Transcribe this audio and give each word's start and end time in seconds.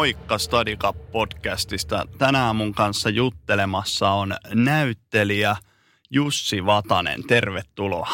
Moikka 0.00 0.38
Stadika 0.38 0.92
podcastista. 0.92 2.06
Tänään 2.18 2.56
mun 2.56 2.74
kanssa 2.74 3.10
juttelemassa 3.10 4.10
on 4.10 4.34
näyttelijä 4.54 5.56
Jussi 6.10 6.66
Vatanen. 6.66 7.22
Tervetuloa. 7.26 8.08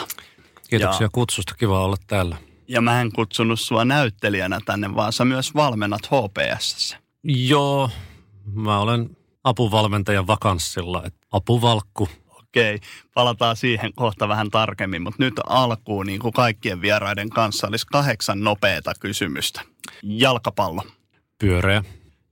Kiitoksia 0.71 1.05
ja, 1.05 1.09
kutsusta, 1.13 1.55
kiva 1.55 1.85
olla 1.85 1.97
täällä. 2.07 2.37
Ja 2.69 2.81
mä 2.81 3.01
en 3.01 3.13
kutsunut 3.13 3.61
sua 3.61 3.85
näyttelijänä 3.85 4.61
tänne, 4.65 4.95
vaan 4.95 5.13
sä 5.13 5.25
myös 5.25 5.55
valmennat 5.55 6.01
HPS. 6.07 6.97
Joo, 7.25 7.91
mä 8.53 8.79
olen 8.79 9.17
apuvalmentajan 9.45 10.27
vakanssilla, 10.27 11.03
apuvalkku. 11.33 12.09
Okei, 12.29 12.81
palataan 13.15 13.57
siihen 13.57 13.93
kohta 13.95 14.29
vähän 14.29 14.51
tarkemmin, 14.51 15.03
mutta 15.03 15.23
nyt 15.23 15.35
alkuun 15.47 16.07
niin 16.07 16.21
kuin 16.21 16.33
kaikkien 16.33 16.81
vieraiden 16.81 17.31
kanssa 17.31 17.67
olisi 17.67 17.87
kahdeksan 17.87 18.41
nopeata 18.41 18.93
kysymystä. 19.01 19.61
Jalkapallo. 20.03 20.83
Pyöreä. 21.39 21.83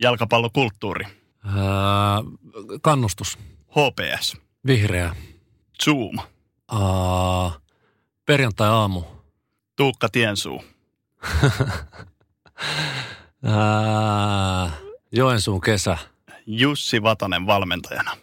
Jalkapallokulttuuri. 0.01 1.05
Ää, 1.45 1.55
kannustus. 2.83 3.39
HPS. 3.71 4.37
Vihreä. 4.67 5.17
Zoom. 5.85 6.19
Ää, 6.19 6.81
perjantai-aamu. 8.27 9.03
Tuukka 9.77 10.09
Tiensuu. 10.09 10.65
ää, 13.45 14.71
Joensuun 15.13 15.61
kesä. 15.61 15.99
Jussi 16.47 17.03
Vatanen 17.03 17.47
valmentajana. 17.47 18.17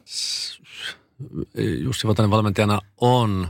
Jussi 1.80 2.08
Vatanen 2.08 2.32
valmentajana 2.32 2.80
on 2.98 3.48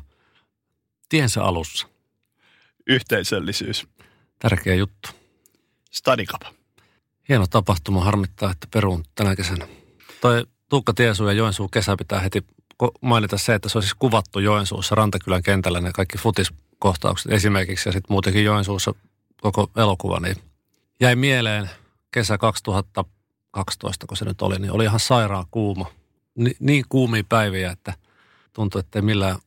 tiensä 1.09 1.43
alussa. 1.43 1.87
Yhteisöllisyys. 2.87 3.87
Tärkeä 4.39 4.75
juttu. 4.75 5.09
Stadikapa. 5.91 6.60
Hieno 7.29 7.47
tapahtuma, 7.47 8.03
harmittaa, 8.03 8.51
että 8.51 8.67
peruun 8.73 9.03
tänä 9.15 9.35
kesänä. 9.35 9.67
Toi 10.21 10.45
Tuukka 10.69 10.93
Tiesu 10.93 11.27
ja 11.27 11.33
Joensuu 11.33 11.67
kesä 11.67 11.97
pitää 11.97 12.19
heti 12.19 12.45
mainita 13.01 13.37
se, 13.37 13.53
että 13.53 13.69
se 13.69 13.77
on 13.77 13.81
siis 13.81 13.93
kuvattu 13.93 14.39
Joensuussa 14.39 14.95
Rantakylän 14.95 15.43
kentällä 15.43 15.81
ne 15.81 15.91
kaikki 15.91 16.17
futiskohtaukset 16.17 17.31
esimerkiksi 17.31 17.89
ja 17.89 17.93
sitten 17.93 18.13
muutenkin 18.13 18.43
Joensuussa 18.43 18.93
koko 19.41 19.71
elokuva, 19.77 20.19
niin 20.19 20.35
jäi 20.99 21.15
mieleen 21.15 21.69
kesä 22.11 22.37
2012, 22.37 24.07
kun 24.07 24.17
se 24.17 24.25
nyt 24.25 24.41
oli, 24.41 24.59
niin 24.59 24.71
oli 24.71 24.83
ihan 24.83 24.99
sairaan 24.99 25.45
kuuma. 25.51 25.85
Ni, 26.35 26.51
niin 26.59 26.85
kuumia 26.89 27.23
päiviä, 27.29 27.71
että 27.71 27.93
tuntui, 28.53 28.79
että 28.79 28.99
ei 28.99 29.03
millään 29.03 29.37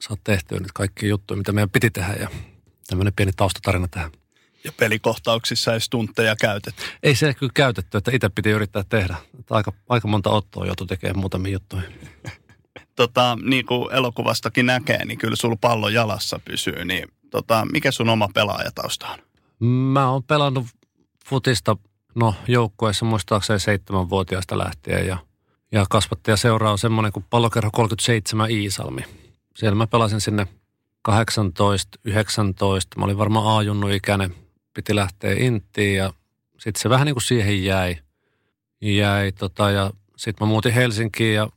saa 0.00 0.16
tehtyä 0.24 0.60
nyt 0.60 0.72
kaikki 0.72 1.08
juttuja, 1.08 1.38
mitä 1.38 1.52
meidän 1.52 1.70
piti 1.70 1.90
tehdä 1.90 2.14
ja 2.14 2.28
tämmöinen 2.86 3.12
pieni 3.16 3.32
taustatarina 3.36 3.88
tähän. 3.88 4.10
Ja 4.64 4.72
pelikohtauksissa 4.76 5.74
ei 5.74 5.80
tunteja 5.90 6.36
käytetty. 6.36 6.82
Ei 7.02 7.14
se 7.14 7.34
kyllä 7.34 7.52
käytetty, 7.54 7.98
että 7.98 8.10
itse 8.14 8.28
piti 8.28 8.50
yrittää 8.50 8.84
tehdä. 8.88 9.16
Että 9.38 9.54
aika, 9.54 9.72
aika 9.88 10.08
monta 10.08 10.30
ottoa 10.30 10.66
joutui 10.66 10.86
tekemään 10.86 11.18
muutamia 11.18 11.52
juttuja. 11.52 11.82
tota, 12.96 13.38
niin 13.42 13.66
kuin 13.66 13.94
elokuvastakin 13.94 14.66
näkee, 14.66 15.04
niin 15.04 15.18
kyllä 15.18 15.36
sulla 15.36 15.56
pallo 15.60 15.88
jalassa 15.88 16.40
pysyy. 16.44 16.84
Niin 16.84 17.08
tota, 17.30 17.66
mikä 17.72 17.90
sun 17.92 18.08
oma 18.08 18.28
pelaajatausta 18.34 19.06
on? 19.06 19.18
Mä 19.68 20.10
oon 20.10 20.22
pelannut 20.22 20.66
futista 21.26 21.76
no, 22.14 22.34
joukkueessa 22.48 23.04
muistaakseni 23.04 23.60
seitsemänvuotiaasta 23.60 24.58
lähtien 24.58 25.06
ja, 25.06 25.18
ja 25.72 25.86
kasvattaja 25.90 26.36
seuraa 26.36 26.72
on 26.72 26.78
semmoinen 26.78 27.12
kuin 27.12 27.26
pallokerho 27.30 27.70
37 27.70 28.50
Iisalmi. 28.50 29.04
Siellä 29.56 29.76
mä 29.76 29.86
pelasin 29.86 30.20
sinne 30.20 30.46
18, 31.02 31.98
19. 32.04 32.98
Mä 32.98 33.04
olin 33.04 33.18
varmaan 33.18 33.58
A-junnu 33.58 33.88
ikäinen 33.88 34.34
piti 34.78 34.94
lähteä 34.94 35.34
Intiin 35.38 35.96
ja 35.96 36.12
sitten 36.58 36.82
se 36.82 36.88
vähän 36.90 37.06
niin 37.06 37.14
kuin 37.14 37.22
siihen 37.22 37.64
jäi. 37.64 37.96
jäi 38.80 39.32
tota, 39.32 39.70
ja 39.70 39.90
sitten 40.16 40.46
mä 40.46 40.50
muutin 40.50 40.72
Helsinkiin 40.72 41.34
ja 41.34 41.48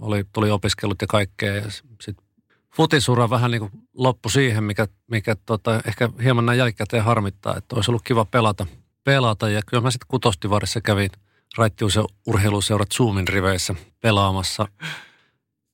oli, 0.00 0.24
tuli 0.32 0.50
opiskelut 0.50 1.00
ja 1.00 1.06
kaikkea. 1.06 1.54
Ja 1.54 1.70
sitten 1.70 2.24
futisura 2.76 3.30
vähän 3.30 3.50
niin 3.50 3.60
kuin 3.60 3.72
loppui 3.94 4.30
siihen, 4.32 4.64
mikä, 4.64 4.86
mikä 5.10 5.36
tota, 5.46 5.80
ehkä 5.86 6.08
hieman 6.22 6.46
näin 6.46 6.58
jälkikäteen 6.58 7.04
harmittaa, 7.04 7.56
että 7.56 7.76
olisi 7.76 7.90
ollut 7.90 8.02
kiva 8.04 8.24
pelata. 8.24 8.66
pelata. 9.04 9.48
Ja 9.48 9.62
kyllä 9.66 9.82
mä 9.82 9.90
sitten 9.90 10.08
kutostivarissa 10.08 10.80
kävin 10.80 11.10
raittius- 11.58 11.96
ja 11.96 12.04
urheiluseurat 12.26 12.92
Zoomin 12.94 13.28
riveissä 13.28 13.74
pelaamassa. 14.00 14.68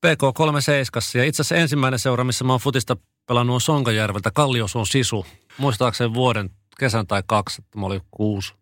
PK37 0.05 1.17
ja 1.17 1.23
itse 1.23 1.41
asiassa 1.41 1.55
ensimmäinen 1.55 1.99
seura, 1.99 2.23
missä 2.23 2.43
mä 2.43 2.53
oon 2.53 2.59
futista 2.59 2.97
pelannut 3.27 3.53
on 3.53 3.61
Sonkajärveltä, 3.61 4.31
Kalliosuun 4.31 4.87
Sisu. 4.87 5.25
Muistaakseni 5.57 6.13
vuoden 6.13 6.49
kesän 6.79 7.07
tai 7.07 7.23
kaksi, 7.25 7.61
että 7.61 7.79
mä 7.79 7.85
olin 7.85 8.01
kuusi. 8.11 8.53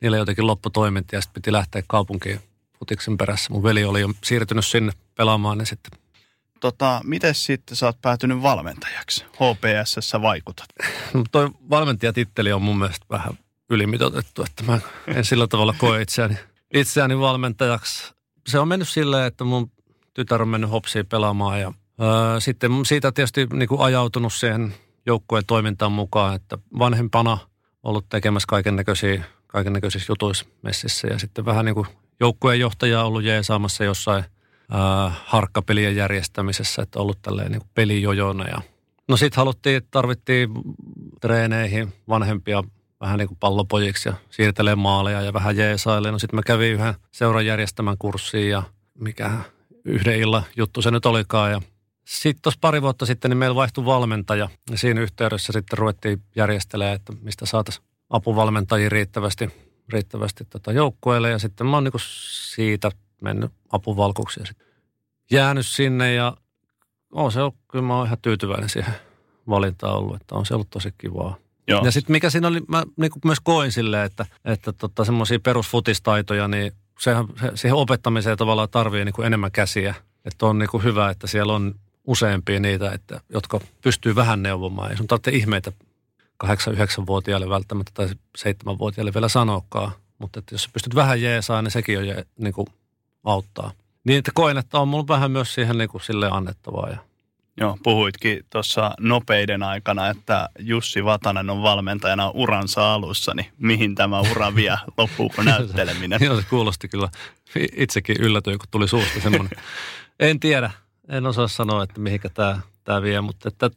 Niillä 0.00 0.16
jotenkin 0.16 0.46
lopputoiminta 0.46 1.16
ja 1.16 1.20
sitten 1.20 1.42
piti 1.42 1.52
lähteä 1.52 1.82
kaupunkiin 1.86 2.40
futiksen 2.78 3.18
perässä. 3.18 3.52
Mun 3.52 3.62
veli 3.62 3.84
oli 3.84 4.00
jo 4.00 4.08
siirtynyt 4.24 4.66
sinne 4.66 4.92
pelaamaan, 5.14 5.58
niin 5.58 5.66
sitten 5.66 5.98
Tota, 6.60 7.00
miten 7.04 7.34
sitten 7.34 7.76
sä 7.76 7.86
oot 7.86 8.02
päätynyt 8.02 8.42
valmentajaksi? 8.42 9.24
HPSS 9.24 10.12
vaikutat. 10.22 10.68
No, 11.14 11.24
toi 11.32 11.50
valmentajatitteli 11.70 12.52
on 12.52 12.62
mun 12.62 12.78
mielestä 12.78 13.06
vähän 13.10 13.38
ylimitotettu, 13.70 14.42
että 14.42 14.62
mä 14.62 14.78
en 15.06 15.24
sillä 15.24 15.46
tavalla 15.46 15.74
koe 15.78 16.02
itseäni, 16.02 16.36
itseäni 16.74 17.18
valmentajaksi. 17.18 18.12
Se 18.48 18.58
on 18.58 18.68
mennyt 18.68 18.88
silleen, 18.88 19.26
että 19.26 19.44
mun 19.44 19.70
tytär 20.14 20.42
on 20.42 20.48
mennyt 20.48 20.70
hopsiin 20.70 21.06
pelaamaan 21.06 21.60
ja 21.60 21.72
öö, 22.00 22.40
sitten 22.40 22.70
siitä 22.84 23.12
tietysti 23.12 23.46
niin 23.52 23.68
kuin 23.68 23.80
ajautunut 23.80 24.32
siihen 24.32 24.74
joukkueen 25.06 25.46
toimintaan 25.46 25.92
mukaan, 25.92 26.34
että 26.34 26.58
vanhempana 26.78 27.38
ollut 27.88 28.08
tekemässä 28.08 28.46
kaiken 28.46 28.76
näköisiä 28.76 29.24
kaiken 29.46 29.72
näköisissä 29.72 30.12
jutuissa 30.12 30.46
messissä. 30.62 31.08
Ja 31.08 31.18
sitten 31.18 31.44
vähän 31.44 31.64
niin 31.64 31.74
kuin 31.74 31.86
joukkueen 32.20 32.60
johtaja 32.60 33.04
ollut 33.04 33.22
jeesaamassa 33.22 33.84
jossain 33.84 34.24
äh, 34.74 35.20
harkkapelien 35.24 35.96
järjestämisessä, 35.96 36.82
että 36.82 37.00
ollut 37.00 37.22
tälleen 37.22 37.52
niin 37.52 37.62
pelijojona. 37.74 38.48
Ja 38.48 38.62
No 39.08 39.16
sitten 39.16 39.36
haluttiin, 39.36 39.82
tarvittiin 39.90 40.50
treeneihin 41.20 41.92
vanhempia 42.08 42.64
vähän 43.00 43.18
niin 43.18 43.28
kuin 43.28 43.38
pallopojiksi 43.40 44.08
ja 44.08 44.14
siirtelee 44.30 44.74
maaleja 44.74 45.22
ja 45.22 45.32
vähän 45.32 45.56
jeesaille. 45.56 46.10
No 46.10 46.18
sitten 46.18 46.36
mä 46.36 46.42
kävin 46.46 46.72
yhden 46.72 46.94
seuran 47.10 47.46
järjestämän 47.46 47.98
kurssiin 47.98 48.50
ja 48.50 48.62
mikä 48.94 49.30
yhden 49.84 50.18
illan 50.18 50.42
juttu 50.56 50.82
se 50.82 50.90
nyt 50.90 51.06
olikaan. 51.06 51.50
Ja 51.50 51.60
sitten 52.08 52.42
tuossa 52.42 52.58
pari 52.60 52.82
vuotta 52.82 53.06
sitten 53.06 53.30
niin 53.30 53.38
meillä 53.38 53.54
vaihtui 53.54 53.84
valmentaja 53.84 54.48
ja 54.70 54.78
siinä 54.78 55.00
yhteydessä 55.00 55.52
sitten 55.52 55.78
ruvettiin 55.78 56.22
järjestelemään, 56.36 56.96
että 56.96 57.12
mistä 57.20 57.46
saataisiin 57.46 57.84
apuvalmentajia 58.10 58.88
riittävästi, 58.88 59.50
riittävästi 59.88 60.44
tota 60.44 60.72
joukkueelle 60.72 61.30
ja 61.30 61.38
sitten 61.38 61.66
mä 61.66 61.76
oon 61.76 61.84
niinku 61.84 61.98
siitä 62.52 62.90
mennyt 63.20 63.52
apuvalkuksi 63.72 64.40
ja 64.40 64.46
sitten 64.46 64.66
jäänyt 65.30 65.66
sinne 65.66 66.14
ja 66.14 66.36
on 67.12 67.32
se, 67.32 67.40
kyllä 67.70 67.84
mä 67.84 67.96
oon 67.96 68.06
ihan 68.06 68.18
tyytyväinen 68.22 68.68
siihen 68.68 68.94
valintaan 69.48 69.96
ollut, 69.96 70.16
että 70.16 70.34
on 70.34 70.46
se 70.46 70.54
ollut 70.54 70.70
tosi 70.70 70.94
kivaa. 70.98 71.36
Joo. 71.68 71.84
Ja 71.84 71.90
sitten 71.90 72.12
mikä 72.12 72.30
siinä 72.30 72.48
oli, 72.48 72.60
mä 72.68 72.82
niin 72.96 73.10
myös 73.24 73.40
koin 73.40 73.72
silleen, 73.72 74.06
että, 74.06 74.26
että 74.44 74.72
tota, 74.72 75.04
semmoisia 75.04 75.40
perusfutistaitoja, 75.40 76.48
niin 76.48 76.72
sehän, 76.98 77.26
se, 77.40 77.50
siihen 77.54 77.76
opettamiseen 77.76 78.38
tavallaan 78.38 78.68
tarvii 78.70 79.04
niin 79.04 79.12
kuin 79.12 79.26
enemmän 79.26 79.52
käsiä. 79.52 79.94
Että 80.24 80.46
on 80.46 80.58
niin 80.58 80.68
kuin 80.68 80.84
hyvä, 80.84 81.10
että 81.10 81.26
siellä 81.26 81.52
on 81.52 81.74
useampia 82.08 82.60
niitä, 82.60 82.92
että, 82.92 83.20
jotka 83.28 83.60
pystyy 83.82 84.14
vähän 84.14 84.42
neuvomaan. 84.42 84.90
Ei 84.90 84.96
sun 84.96 85.06
tarvitse 85.06 85.30
ihmeitä 85.30 85.72
8-9-vuotiaille 86.44 87.48
välttämättä 87.48 87.92
tai 87.94 88.08
7-vuotiaille 88.38 89.14
vielä 89.14 89.28
sanokaan. 89.28 89.92
Mutta 90.18 90.38
että 90.38 90.54
jos 90.54 90.62
sä 90.62 90.70
pystyt 90.72 90.94
vähän 90.94 91.22
jeesaa, 91.22 91.62
niin 91.62 91.70
sekin 91.70 91.98
on 91.98 92.08
je, 92.08 92.24
niin 92.38 92.52
kuin 92.52 92.66
auttaa. 93.24 93.72
Niin, 94.04 94.18
että 94.18 94.30
koen, 94.34 94.58
että 94.58 94.78
on 94.78 94.88
mulla 94.88 95.08
vähän 95.08 95.30
myös 95.30 95.54
siihen 95.54 95.78
niin 95.78 95.88
kuin 95.88 96.02
sille 96.02 96.28
annettavaa. 96.30 96.88
Ja. 96.88 96.98
Joo, 97.60 97.78
puhuitkin 97.82 98.44
tuossa 98.50 98.90
nopeiden 99.00 99.62
aikana, 99.62 100.08
että 100.08 100.48
Jussi 100.58 101.04
Vatanen 101.04 101.50
on 101.50 101.62
valmentajana 101.62 102.30
uransa 102.30 102.94
alussa, 102.94 103.34
niin 103.34 103.46
mihin 103.58 103.94
tämä 103.94 104.20
ura 104.20 104.54
vie, 104.54 104.76
loppuuko 104.98 105.42
näytteleminen? 105.42 106.20
Joo, 106.24 106.36
se 106.36 106.46
kuulosti 106.50 106.88
kyllä. 106.88 107.08
Itsekin 107.76 108.16
yllätyin, 108.20 108.58
kun 108.58 108.68
tuli 108.70 108.88
suusta 108.88 109.20
semmoinen. 109.20 109.50
en 110.20 110.40
tiedä, 110.40 110.70
en 111.08 111.26
osaa 111.26 111.48
sanoa, 111.48 111.82
että 111.82 112.00
mihinkä 112.00 112.28
tämä, 112.28 112.60
tämä 112.84 113.02
vie, 113.02 113.20
mutta 113.20 113.48
että 113.48 113.70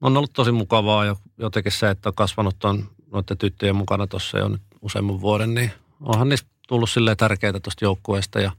on 0.00 0.16
ollut 0.16 0.32
tosi 0.32 0.52
mukavaa 0.52 1.04
ja 1.04 1.16
jotenkin 1.38 1.72
se, 1.72 1.90
että 1.90 2.08
on 2.08 2.14
kasvanut 2.14 2.58
tuon 2.58 2.88
noiden 3.12 3.38
tyttöjen 3.38 3.76
mukana 3.76 4.06
tuossa 4.06 4.38
jo 4.38 4.48
nyt 4.48 4.62
useamman 4.82 5.20
vuoden, 5.20 5.54
niin 5.54 5.72
onhan 6.00 6.28
niistä 6.28 6.48
tullut 6.68 6.90
silleen 6.90 7.16
tärkeää 7.16 7.60
tuosta 7.60 7.84
joukkueesta 7.84 8.40
ja 8.40 8.52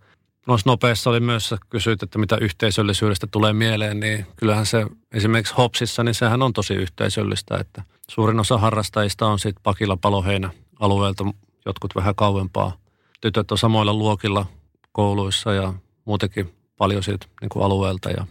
Noissa 0.48 0.69
nopeissa 0.69 1.10
oli 1.10 1.19
myös, 1.19 1.56
kysyit, 1.69 2.04
että 2.04 2.19
mitä 2.19 2.38
yhteisöllisyydestä 2.42 3.28
tulee 3.31 3.54
mieleen, 3.54 4.00
niin 4.00 4.25
kyllähän 4.36 4.66
se 4.66 4.88
esimerkiksi 5.12 5.54
Hopsissa, 5.57 6.04
niin 6.04 6.16
sehän 6.16 6.42
on 6.42 6.54
tosi 6.54 6.74
yhteisöllistä, 6.74 7.57
että 7.57 7.84
suurin 8.10 8.39
osa 8.39 8.57
harrastajista 8.57 9.28
on 9.28 9.39
sitten 9.39 9.63
Pakilla 9.63 9.98
paloheinä 9.98 10.50
alueelta, 10.80 11.24
jotkut 11.66 11.96
vähän 11.96 12.16
kauempaa. 12.16 12.78
Tytöt 13.22 13.51
on 13.51 13.57
samoilla 13.57 13.94
luokilla 13.94 14.46
kouluissa 14.92 15.54
ja 15.54 15.74
muutenkin 16.06 16.54
paljon 16.78 17.04
siitä 17.04 17.25
niin 17.42 17.50
kuin 17.50 17.66
alueelta 17.66 18.10
ja 18.10 18.25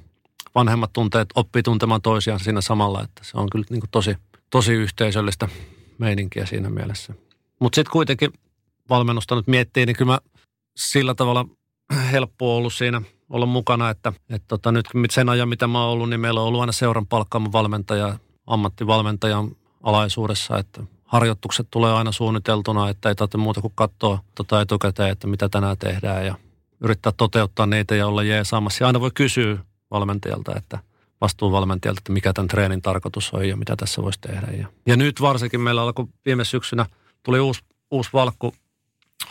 vanhemmat 0.54 0.92
tunteet 0.92 1.28
oppii 1.34 1.62
tuntemaan 1.62 2.02
toisiaan 2.02 2.40
siinä 2.40 2.60
samalla, 2.60 3.02
että 3.02 3.24
se 3.24 3.38
on 3.38 3.50
kyllä 3.50 3.64
niin 3.70 3.80
kuin 3.80 3.90
tosi, 3.90 4.16
tosi 4.50 4.72
yhteisöllistä 4.72 5.48
meininkiä 5.98 6.46
siinä 6.46 6.70
mielessä. 6.70 7.14
Mutta 7.60 7.76
sitten 7.76 7.92
kuitenkin 7.92 8.32
valmennusta 8.88 9.34
nyt 9.34 9.46
miettii, 9.46 9.86
niin 9.86 9.96
kyllä 9.96 10.12
mä 10.12 10.18
sillä 10.76 11.14
tavalla 11.14 11.46
helppo 12.12 12.56
ollut 12.56 12.74
siinä 12.74 13.02
olla 13.30 13.46
mukana, 13.46 13.90
että, 13.90 14.12
että 14.30 14.48
tota, 14.48 14.72
nyt 14.72 15.10
sen 15.10 15.28
ajan, 15.28 15.48
mitä 15.48 15.66
mä 15.66 15.84
oon 15.84 15.92
ollut, 15.92 16.10
niin 16.10 16.20
meillä 16.20 16.40
on 16.40 16.46
ollut 16.46 16.60
aina 16.60 16.72
seuran 16.72 17.06
palkkaama 17.06 17.52
valmentaja, 17.52 18.18
ammattivalmentajan 18.46 19.56
alaisuudessa, 19.82 20.58
että 20.58 20.82
harjoitukset 21.04 21.66
tulee 21.70 21.92
aina 21.92 22.12
suunniteltuna, 22.12 22.88
että 22.88 23.08
ei 23.08 23.14
tarvitse 23.14 23.38
muuta 23.38 23.60
kuin 23.60 23.72
katsoa 23.74 24.18
tota 24.34 24.60
etukäteen, 24.60 25.10
että 25.10 25.26
mitä 25.26 25.48
tänään 25.48 25.78
tehdään 25.78 26.26
ja 26.26 26.34
yrittää 26.82 27.12
toteuttaa 27.16 27.66
niitä 27.66 27.94
ja 27.94 28.06
olla 28.06 28.22
jeesaamassa. 28.22 28.84
Ja 28.84 28.86
aina 28.86 29.00
voi 29.00 29.10
kysyä 29.14 29.58
valmentajalta, 29.90 30.52
että 30.56 30.78
vastuuvalmentajalta, 31.20 31.98
että 31.98 32.12
mikä 32.12 32.32
tämän 32.32 32.48
treenin 32.48 32.82
tarkoitus 32.82 33.34
on 33.34 33.48
ja 33.48 33.56
mitä 33.56 33.76
tässä 33.76 34.02
voisi 34.02 34.20
tehdä. 34.20 34.46
Ja, 34.58 34.66
ja 34.86 34.96
nyt 34.96 35.20
varsinkin 35.20 35.60
meillä 35.60 35.82
alkoi 35.82 36.06
viime 36.24 36.44
syksynä, 36.44 36.86
tuli 37.22 37.40
uusi, 37.40 37.60
uusi 37.90 38.10
valkku 38.12 38.54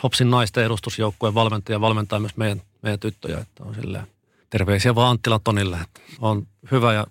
Hopsin 0.03 0.29
naisten 0.29 0.63
edustusjoukkueen 0.65 1.33
valmentaja 1.33 1.81
valmentaa 1.81 2.19
myös 2.19 2.37
meidän, 2.37 2.61
meidän 2.81 2.99
tyttöjä, 2.99 3.37
että 3.37 3.63
on 3.63 3.75
silleen 3.75 4.07
terveisiä 4.49 4.95
vaan 4.95 5.09
Anttila 5.09 5.39
Tonille, 5.43 5.77
että 5.77 6.01
on 6.19 6.47
hyvä 6.71 6.93
ja 6.93 7.07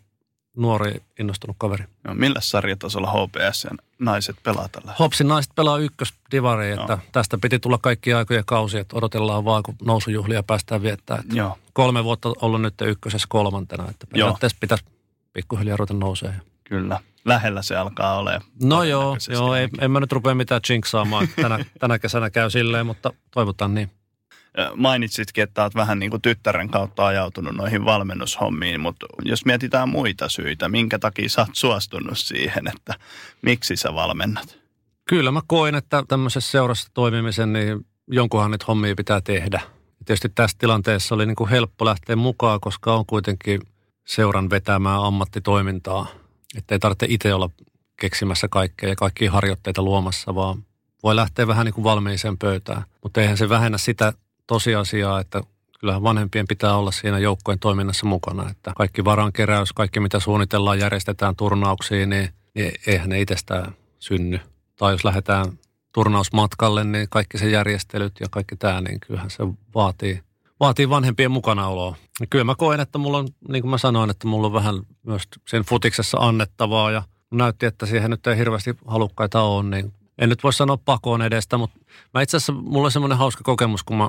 nuori 0.61 1.03
innostunut 1.19 1.57
kaveri. 1.59 1.85
No, 2.05 2.15
millä 2.15 2.41
sarjatasolla 2.41 3.11
HPS 3.11 3.65
ja 3.65 3.71
naiset 3.99 4.37
pelaa 4.43 4.69
tällä? 4.69 4.95
Hopsin 4.99 5.29
naiset 5.29 5.53
pelaa 5.55 5.79
ykkösdivari, 5.79 6.71
että 6.71 6.97
no. 6.97 6.99
tästä 7.13 7.39
piti 7.43 7.59
tulla 7.59 7.79
kaikki 7.79 8.13
aikojen 8.13 8.45
kausi, 8.45 8.79
että 8.79 8.97
odotellaan 8.97 9.45
vaan, 9.45 9.63
kun 9.63 9.77
nousujuhlia 9.85 10.43
päästään 10.43 10.83
viettää. 10.83 11.23
Joo. 11.33 11.59
Kolme 11.73 12.05
vuotta 12.05 12.33
ollut 12.43 12.63
nyt 12.63 12.75
ykkösessä 12.81 13.27
kolmantena, 13.31 13.91
että 13.91 14.07
periaatteessa 14.07 14.59
pitäisi 14.61 14.85
pikkuhiljaa 15.33 15.77
ruveta 15.77 15.95
nousee. 15.95 16.35
Kyllä. 16.65 17.01
Lähellä 17.25 17.63
se 17.63 17.77
alkaa 17.77 18.19
olemaan. 18.19 18.43
No 18.63 18.83
joo, 18.83 19.17
joo 19.29 19.55
ei, 19.55 19.69
en 19.81 19.91
mä 19.91 20.01
nyt 20.01 20.13
rupea 20.13 20.35
mitään 20.35 20.61
jinksaamaan. 20.71 21.29
Tänä, 21.43 21.65
tänä 21.79 21.99
kesänä 21.99 22.31
käy 22.31 22.51
silleen, 22.51 22.87
mutta 22.87 23.13
toivotaan 23.31 23.75
niin 23.75 23.91
mainitsitkin, 24.77 25.45
että 25.45 25.63
olet 25.63 25.75
vähän 25.75 25.99
niin 25.99 26.11
kuin 26.11 26.23
tyttären 26.23 26.69
kautta 26.69 27.07
ajautunut 27.07 27.57
noihin 27.57 27.85
valmennushommiin, 27.85 28.81
mutta 28.81 29.07
jos 29.25 29.45
mietitään 29.45 29.89
muita 29.89 30.29
syitä, 30.29 30.69
minkä 30.69 30.99
takia 30.99 31.29
sä 31.29 31.41
oot 31.41 31.51
suostunut 31.53 32.19
siihen, 32.19 32.69
että 32.69 32.95
miksi 33.43 33.77
sä 33.77 33.95
valmennat? 33.95 34.59
Kyllä 35.09 35.31
mä 35.31 35.41
koin, 35.47 35.75
että 35.75 36.05
tämmöisessä 36.09 36.51
seurassa 36.51 36.91
toimimisen, 36.95 37.53
niin 37.53 37.87
jonkunhan 38.09 38.51
nyt 38.51 38.69
hommia 38.69 38.95
pitää 38.95 39.21
tehdä. 39.21 39.61
Ja 39.99 40.05
tietysti 40.05 40.29
tässä 40.35 40.57
tilanteessa 40.61 41.15
oli 41.15 41.27
niin 41.27 41.37
kuin 41.37 41.51
helppo 41.51 41.85
lähteä 41.85 42.17
mukaan, 42.17 42.61
koska 42.61 42.95
on 42.95 43.07
kuitenkin 43.07 43.61
seuran 44.07 44.51
vetämää 44.51 45.07
ammattitoimintaa. 45.07 46.07
Että 46.59 46.75
ei 46.75 46.79
tarvitse 46.79 47.07
itse 47.09 47.35
olla 47.35 47.51
keksimässä 48.01 48.49
kaikkea 48.49 48.89
ja 48.89 48.97
kaikkia 48.97 49.33
harjoitteita 49.33 49.83
luomassa, 49.83 50.35
vaan 50.35 50.65
voi 51.03 51.17
lähteä 51.17 51.47
vähän 51.47 51.65
niin 51.65 51.75
kuin 51.75 51.85
valmiiseen 51.85 52.39
pöytään. 52.39 52.83
Mutta 53.03 53.21
eihän 53.21 53.37
se 53.37 53.49
vähennä 53.49 53.79
sitä 53.79 54.13
tosiasiaa, 54.51 55.21
että 55.21 55.41
kyllähän 55.81 56.03
vanhempien 56.03 56.47
pitää 56.47 56.77
olla 56.77 56.91
siinä 56.91 57.19
joukkojen 57.19 57.59
toiminnassa 57.59 58.07
mukana. 58.07 58.51
Että 58.51 58.73
kaikki 58.77 59.05
varankeräys, 59.05 59.73
kaikki 59.73 60.01
mitä 60.01 60.21
suunnitellaan, 60.21 60.79
järjestetään 60.79 61.37
turnauksiin, 61.37 62.11
niin, 62.11 62.29
niin 62.55 62.73
eihän 62.87 63.09
ne 63.09 63.21
itsestään 63.21 63.75
synny. 63.99 64.41
Tai 64.77 64.93
jos 64.93 65.05
lähdetään 65.05 65.47
turnausmatkalle, 65.93 66.85
niin 66.85 67.07
kaikki 67.11 67.39
se 67.39 67.51
järjestelyt 67.51 68.13
ja 68.21 68.27
kaikki 68.31 68.57
tämä, 68.57 68.81
niin 68.81 69.01
kyllähän 69.01 69.31
se 69.31 69.45
vaatii, 69.75 70.21
vaatii 70.61 70.89
vanhempien 70.89 71.31
mukanaoloa. 71.31 71.97
Ja 72.21 72.27
kyllä 72.27 72.45
mä 72.45 72.55
koen, 72.55 72.81
että 72.81 72.99
mulla 72.99 73.19
on, 73.19 73.29
niin 73.49 73.63
kuin 73.63 73.71
mä 73.71 73.79
sanoin, 73.79 74.11
että 74.11 74.27
mulla 74.27 74.47
on 74.47 74.53
vähän 74.53 74.75
myös 75.03 75.23
sen 75.49 75.63
futiksessa 75.63 76.19
annettavaa 76.19 76.91
ja 76.91 77.03
näytti, 77.31 77.67
että 77.67 77.87
siihen 77.87 78.11
nyt 78.11 78.27
ei 78.27 78.37
hirveästi 78.37 78.75
halukkaita 78.87 79.43
ole, 79.43 79.63
niin 79.63 79.93
en 80.19 80.29
nyt 80.29 80.43
voi 80.43 80.53
sanoa 80.53 80.79
pakoon 80.85 81.23
edestä, 81.23 81.59
mutta 81.59 81.79
mä 82.15 82.23
itse 82.23 82.37
asiassa, 82.37 82.53
mulla 82.53 82.87
on 82.87 82.93
semmoinen 82.93 83.19
hauska 83.19 83.45
kokemus, 83.45 83.85
kun 83.85 83.97
mä 83.97 84.09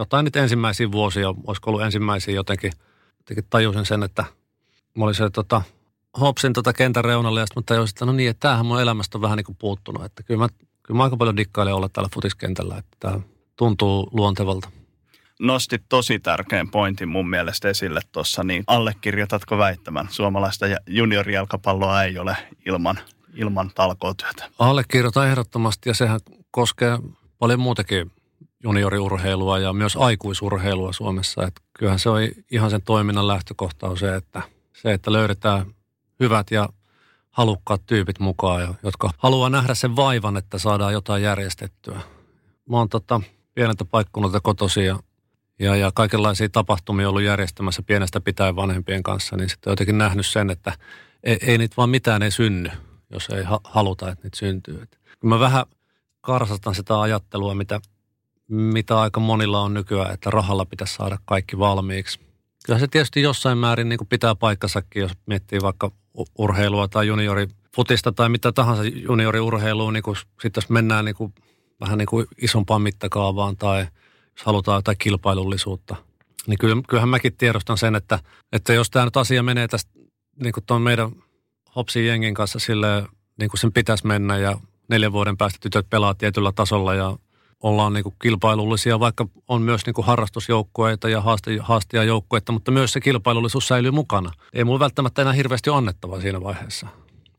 jotain 0.00 0.24
nyt 0.24 0.36
ensimmäisiä 0.36 0.92
vuosia, 0.92 1.34
olisiko 1.46 1.70
ollut 1.70 1.82
ensimmäisiä 1.82 2.34
jotenkin, 2.34 2.72
jotenkin 3.18 3.44
tajusin 3.50 3.86
sen, 3.86 4.02
että 4.02 4.24
mä 4.94 5.04
olin 5.04 5.14
se 5.14 5.30
tota, 5.30 5.62
Hopsin 6.20 6.52
tota 6.52 6.72
kentän 6.72 7.04
reunalla 7.04 7.40
ja 7.40 7.46
sitten 7.46 7.60
mä 7.60 7.64
tajusin, 7.66 7.94
että 7.94 8.04
no 8.04 8.12
niin, 8.12 8.30
että 8.30 8.40
tämähän 8.40 8.66
mun 8.66 8.80
elämästä 8.80 9.18
on 9.18 9.22
vähän 9.22 9.36
niin 9.36 9.44
kuin 9.44 9.56
puuttunut. 9.60 10.04
Että 10.04 10.22
kyllä 10.22 10.40
mä, 10.40 10.48
kyllä 10.82 10.98
mä 10.98 11.04
aika 11.04 11.16
paljon 11.16 11.36
dikkailen 11.36 11.74
olla 11.74 11.88
täällä 11.88 12.08
futiskentällä, 12.14 12.78
että 12.78 12.96
tämä 13.00 13.20
tuntuu 13.56 14.08
luontevalta. 14.12 14.70
Nostit 15.40 15.82
tosi 15.88 16.18
tärkeän 16.18 16.70
pointin 16.70 17.08
mun 17.08 17.30
mielestä 17.30 17.68
esille 17.68 18.00
tuossa, 18.12 18.44
niin 18.44 18.64
allekirjoitatko 18.66 19.58
väittämän? 19.58 20.06
Suomalaista 20.10 20.66
juniorijalkapalloa 20.86 22.04
ei 22.04 22.18
ole 22.18 22.36
ilman, 22.66 22.98
ilman 23.34 23.70
talkootyötä. 23.74 24.48
Allekirjoitan 24.58 25.28
ehdottomasti 25.28 25.88
ja 25.88 25.94
sehän 25.94 26.20
koskee 26.50 26.98
paljon 27.38 27.60
muutakin 27.60 28.12
junioriurheilua 28.64 29.58
ja 29.58 29.72
myös 29.72 29.96
aikuisurheilua 29.96 30.92
Suomessa. 30.92 31.46
Että 31.46 31.60
kyllähän 31.78 31.98
se 31.98 32.10
on 32.10 32.20
ihan 32.50 32.70
sen 32.70 32.82
toiminnan 32.82 33.28
lähtökohta 33.28 33.88
on 33.88 33.98
se, 33.98 34.16
että, 34.16 34.42
se, 34.72 34.92
että 34.92 35.12
löydetään 35.12 35.66
hyvät 36.20 36.50
ja 36.50 36.68
halukkaat 37.30 37.82
tyypit 37.86 38.18
mukaan, 38.18 38.78
jotka 38.82 39.10
haluaa 39.18 39.50
nähdä 39.50 39.74
sen 39.74 39.96
vaivan, 39.96 40.36
että 40.36 40.58
saadaan 40.58 40.92
jotain 40.92 41.22
järjestettyä. 41.22 42.00
Mä 42.68 42.76
oon 42.76 42.88
tota, 42.88 43.20
pieneltä 43.54 43.84
paikkunnalta 43.84 44.40
kotosi 44.40 44.84
ja, 44.84 44.98
ja, 45.58 45.76
ja 45.76 45.90
kaikenlaisia 45.94 46.48
tapahtumia 46.48 47.08
ollut 47.08 47.22
järjestämässä 47.22 47.82
pienestä 47.82 48.20
pitäen 48.20 48.56
vanhempien 48.56 49.02
kanssa, 49.02 49.36
niin 49.36 49.48
sitten 49.48 49.70
jotenkin 49.70 49.98
nähnyt 49.98 50.26
sen, 50.26 50.50
että 50.50 50.72
ei, 51.24 51.38
ei 51.42 51.58
niitä 51.58 51.76
vaan 51.76 51.90
mitään 51.90 52.22
ei 52.22 52.30
synny, 52.30 52.70
jos 53.10 53.28
ei 53.28 53.42
ha, 53.42 53.60
haluta, 53.64 54.10
että 54.10 54.24
niitä 54.24 54.38
syntyy. 54.38 54.82
Et 54.82 54.98
mä 55.24 55.38
vähän 55.38 55.64
karsastan 56.20 56.74
sitä 56.74 57.00
ajattelua, 57.00 57.54
mitä 57.54 57.80
mitä 58.50 59.00
aika 59.00 59.20
monilla 59.20 59.60
on 59.60 59.74
nykyään, 59.74 60.14
että 60.14 60.30
rahalla 60.30 60.64
pitäisi 60.64 60.94
saada 60.94 61.18
kaikki 61.24 61.58
valmiiksi. 61.58 62.20
Kyllä 62.66 62.78
se 62.78 62.88
tietysti 62.88 63.22
jossain 63.22 63.58
määrin 63.58 63.88
niin 63.88 63.98
kuin 63.98 64.08
pitää 64.08 64.34
paikkasakin, 64.34 65.02
jos 65.02 65.12
miettii 65.26 65.60
vaikka 65.62 65.90
urheilua 66.38 66.88
tai 66.88 67.06
juniorifutista 67.06 68.12
tai 68.12 68.28
mitä 68.28 68.52
tahansa 68.52 68.84
junioriurheilua, 68.84 69.92
niin 69.92 70.02
sitten 70.42 70.62
jos 70.62 70.70
mennään 70.70 71.04
niin 71.04 71.14
kuin, 71.14 71.34
vähän 71.80 71.98
niin 71.98 72.06
kuin 72.06 72.26
isompaan 72.42 72.82
mittakaavaan 72.82 73.56
tai 73.56 73.80
jos 74.36 74.44
halutaan 74.44 74.78
jotain 74.78 74.98
kilpailullisuutta, 74.98 75.96
niin 76.46 76.58
kyllähän 76.88 77.08
mäkin 77.08 77.36
tiedostan 77.36 77.78
sen, 77.78 77.94
että, 77.94 78.18
että 78.52 78.72
jos 78.72 78.90
tämä 78.90 79.04
nyt 79.04 79.16
asia 79.16 79.42
menee 79.42 79.68
tästä 79.68 79.90
niin 80.42 80.52
kuin 80.52 80.64
tuon 80.64 80.82
meidän 80.82 81.10
Hopsin 81.76 82.06
jengin 82.06 82.34
kanssa 82.34 82.58
sille 82.58 83.06
niin 83.38 83.50
kuin 83.50 83.60
sen 83.60 83.72
pitäisi 83.72 84.06
mennä 84.06 84.38
ja 84.38 84.56
neljän 84.88 85.12
vuoden 85.12 85.36
päästä 85.36 85.58
tytöt 85.62 85.90
pelaa 85.90 86.14
tietyllä 86.14 86.52
tasolla 86.52 86.94
ja 86.94 87.16
ollaan 87.62 87.92
niin 87.92 88.02
kuin 88.02 88.14
kilpailullisia, 88.22 89.00
vaikka 89.00 89.26
on 89.48 89.62
myös 89.62 89.86
niin 89.86 89.94
kuin 89.94 90.06
harrastusjoukkueita 90.06 91.08
ja 91.08 91.22
haastajajoukkueita, 91.60 92.52
mutta 92.52 92.70
myös 92.70 92.92
se 92.92 93.00
kilpailullisuus 93.00 93.68
säilyy 93.68 93.90
mukana. 93.90 94.32
Ei 94.52 94.64
mulla 94.64 94.78
välttämättä 94.78 95.22
enää 95.22 95.32
hirveästi 95.32 95.70
annettavaa 95.70 96.20
siinä 96.20 96.42
vaiheessa. 96.42 96.86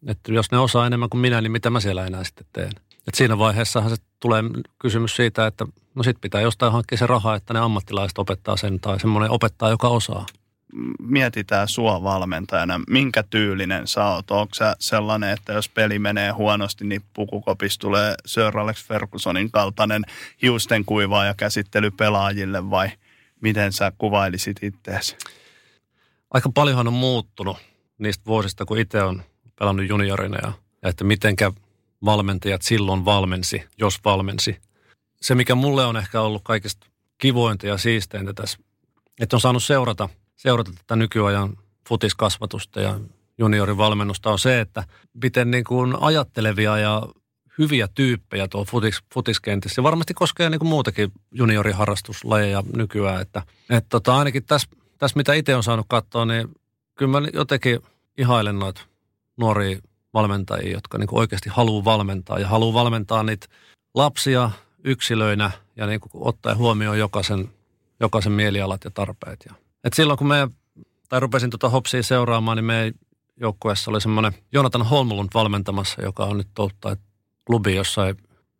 Että 0.07 0.33
jos 0.33 0.51
ne 0.51 0.57
osaa 0.57 0.87
enemmän 0.87 1.09
kuin 1.09 1.21
minä, 1.21 1.41
niin 1.41 1.51
mitä 1.51 1.69
mä 1.69 1.79
siellä 1.79 2.05
enää 2.05 2.23
sitten 2.23 2.45
teen? 2.53 2.71
Et 3.07 3.15
siinä 3.15 3.37
vaiheessahan 3.37 3.89
se 3.89 3.95
tulee 4.19 4.43
kysymys 4.79 5.15
siitä, 5.15 5.47
että 5.47 5.65
no 5.95 6.03
sit 6.03 6.17
pitää 6.21 6.41
jostain 6.41 6.71
hankkia 6.71 6.97
se 6.97 7.07
raha, 7.07 7.35
että 7.35 7.53
ne 7.53 7.59
ammattilaiset 7.59 8.17
opettaa 8.17 8.57
sen 8.57 8.79
tai 8.79 8.99
semmoinen 8.99 9.31
opettaa, 9.31 9.69
joka 9.69 9.87
osaa 9.87 10.25
mietitään 10.99 11.67
sua 11.67 12.03
valmentajana, 12.03 12.81
minkä 12.89 13.23
tyylinen 13.23 13.87
sä 13.87 14.05
oot? 14.05 14.31
Onko 14.31 14.53
sä 14.53 14.75
sellainen, 14.79 15.29
että 15.29 15.53
jos 15.53 15.69
peli 15.69 15.99
menee 15.99 16.31
huonosti, 16.31 16.85
niin 16.85 17.01
pukukopis 17.13 17.77
tulee 17.77 18.15
Sir 18.25 18.57
Alex 18.57 18.85
Fergusonin 18.87 19.51
kaltainen 19.51 20.03
hiusten 20.41 20.85
kuivaa 20.85 21.25
ja 21.25 21.33
käsittely 21.33 21.91
pelaajille 21.91 22.69
vai 22.69 22.91
miten 23.41 23.73
sä 23.73 23.91
kuvailisit 23.97 24.63
itseäsi? 24.63 25.17
Aika 26.31 26.49
paljonhan 26.53 26.87
on 26.87 26.93
muuttunut 26.93 27.57
niistä 27.97 28.25
vuosista, 28.25 28.65
kun 28.65 28.79
itse 28.79 29.03
on 29.03 29.23
pelannut 29.59 29.89
juniorina 29.89 30.37
ja, 30.41 30.51
ja 30.81 30.89
että 30.89 31.03
mitenkä 31.03 31.51
valmentajat 32.05 32.61
silloin 32.61 33.05
valmensi, 33.05 33.63
jos 33.77 33.99
valmensi. 34.05 34.57
Se, 35.21 35.35
mikä 35.35 35.55
mulle 35.55 35.85
on 35.85 35.97
ehkä 35.97 36.21
ollut 36.21 36.41
kaikista 36.43 36.87
kivointa 37.17 37.67
ja 37.67 37.77
siisteintä 37.77 38.33
tässä, 38.33 38.59
että 39.19 39.35
on 39.35 39.41
saanut 39.41 39.63
seurata– 39.63 40.09
seurata 40.41 40.71
tätä 40.71 40.95
nykyajan 40.95 41.57
futiskasvatusta 41.89 42.81
ja 42.81 42.99
juniorivalmennusta 43.37 44.31
on 44.31 44.39
se, 44.39 44.59
että 44.59 44.83
miten 45.23 45.51
niin 45.51 45.63
kuin 45.63 45.95
ajattelevia 45.99 46.77
ja 46.77 47.07
hyviä 47.57 47.87
tyyppejä 47.87 48.47
tuo 48.47 48.65
futis, 48.65 48.99
futiskentissä. 49.13 49.75
Se 49.75 49.83
varmasti 49.83 50.13
koskee 50.13 50.49
niin 50.49 50.59
kuin 50.59 50.69
muutakin 50.69 51.11
junioriharrastuslajeja 51.31 52.63
nykyään. 52.75 53.21
Että, 53.21 53.41
että 53.69 53.89
tota, 53.89 54.17
ainakin 54.17 54.45
tässä, 54.45 54.67
tässä, 54.97 55.17
mitä 55.17 55.33
itse 55.33 55.55
on 55.55 55.63
saanut 55.63 55.85
katsoa, 55.89 56.25
niin 56.25 56.47
kyllä 56.95 57.19
mä 57.21 57.27
jotenkin 57.33 57.79
ihailen 58.17 58.59
noita 58.59 58.81
nuoria 59.37 59.79
valmentajia, 60.13 60.71
jotka 60.71 60.97
niin 60.97 61.07
kuin 61.07 61.19
oikeasti 61.19 61.49
haluaa 61.49 61.85
valmentaa 61.85 62.39
ja 62.39 62.47
haluaa 62.47 62.73
valmentaa 62.73 63.23
niitä 63.23 63.47
lapsia 63.93 64.51
yksilöinä 64.83 65.51
ja 65.75 65.87
niin 65.87 65.99
kuin 65.99 66.11
ottaa 66.15 66.55
huomioon 66.55 66.99
jokaisen, 66.99 67.49
jokaisen 67.99 68.31
mielialat 68.31 68.83
ja 68.83 68.91
tarpeet. 68.91 69.39
Ja 69.49 69.55
et 69.83 69.93
silloin 69.93 70.17
kun 70.17 70.27
me, 70.27 70.47
tai 71.09 71.19
rupesin 71.19 71.49
tuota 71.49 71.69
Hopsia 71.69 72.03
seuraamaan, 72.03 72.57
niin 72.57 72.65
meidän 72.65 72.93
joukkueessa 73.39 73.91
oli 73.91 74.01
semmoinen 74.01 74.33
Jonathan 74.51 74.85
Holmlund 74.85 75.29
valmentamassa, 75.33 76.01
joka 76.01 76.25
on 76.25 76.37
nyt 76.37 76.47
totta 76.53 76.97
klubi 77.45 77.75
jossain 77.75 78.17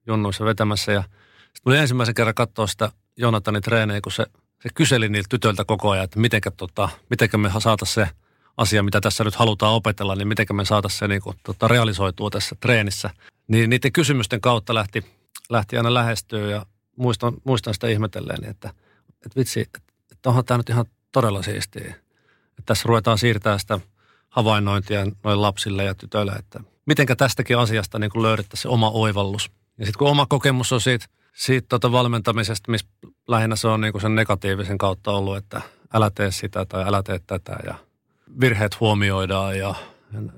junnuissa 0.08 0.46
vetämässä. 0.46 0.92
Ja 0.92 1.02
Sitten 1.02 1.64
tuli 1.64 1.78
ensimmäisen 1.78 2.16
kerran 2.16 2.36
katsoa 2.36 2.68
sitä 2.68 2.92
Jonathanin 3.18 3.62
treenejä, 3.62 4.02
kun 4.02 4.12
se, 4.12 4.26
se 4.64 4.70
kyseli 4.76 5.10
niiltä 5.10 5.28
tytöiltä 5.30 5.66
koko 5.66 5.90
ajan, 5.90 6.04
että 6.04 6.20
mitenkä, 6.20 6.52
tota, 6.52 6.90
mitenkä 7.10 7.38
me 7.38 7.52
saataisiin 7.60 8.06
se 8.06 8.12
asia, 8.58 8.84
mitä 8.84 9.02
tässä 9.02 9.24
nyt 9.24 9.36
halutaan 9.36 9.74
opetella, 9.74 10.16
niin 10.16 10.28
mitenkä 10.28 10.54
me 10.54 10.66
saataisiin 10.66 11.00
se 11.00 11.08
niin 11.08 11.22
kuin, 11.22 11.38
tota, 11.44 11.68
realisoitua 11.68 12.30
tässä 12.30 12.56
treenissä. 12.60 13.10
Niin 13.48 13.70
niiden 13.70 13.92
kysymysten 13.92 14.42
kautta 14.42 14.74
lähti, 14.74 15.06
lähti 15.50 15.78
aina 15.78 15.94
lähestyä 15.94 16.50
ja 16.50 16.66
muistan, 16.96 17.34
muistan 17.44 17.74
sitä 17.74 17.88
ihmetelleen, 17.88 18.46
että, 18.46 18.70
että 19.12 19.40
vitsi, 19.40 19.62
että 20.12 20.30
onhan 20.30 20.46
tämä 20.46 20.58
nyt 20.58 20.70
ihan 20.70 20.86
todella 21.12 21.44
siistiä. 21.44 21.96
Että 22.50 22.64
tässä 22.66 22.88
ruvetaan 22.88 23.18
siirtää 23.18 23.58
sitä 23.58 23.80
havainnointia 24.30 25.06
noin 25.24 25.42
lapsille 25.42 25.84
ja 25.84 25.96
tytöille, 25.96 26.32
että 26.32 26.60
mitenkä 26.86 27.16
tästäkin 27.16 27.58
asiasta 27.58 28.00
niin 28.00 28.12
kuin 28.12 28.24
löydettäisiin 28.24 28.62
se 28.62 28.68
oma 28.68 28.90
oivallus. 28.90 29.52
Ja 29.78 29.86
sitten 29.86 30.00
kun 30.00 30.08
oma 30.08 30.26
kokemus 30.26 30.72
on 30.72 30.82
siitä, 30.82 31.06
siitä 31.34 31.66
tota 31.70 31.92
valmentamisesta, 31.92 32.72
missä 32.72 32.88
lähinnä 33.28 33.56
se 33.56 33.68
on 33.68 33.82
niin 33.82 33.92
kuin 33.92 34.02
sen 34.02 34.16
negatiivisen 34.16 34.78
kautta 34.78 35.12
ollut, 35.12 35.38
että 35.38 35.62
älä 35.94 36.12
tee 36.16 36.32
sitä 36.32 36.66
tai 36.66 36.84
älä 36.88 37.04
tee 37.04 37.20
tätä 37.28 37.58
ja 37.66 37.76
virheet 38.40 38.80
huomioidaan 38.80 39.58
ja 39.58 39.76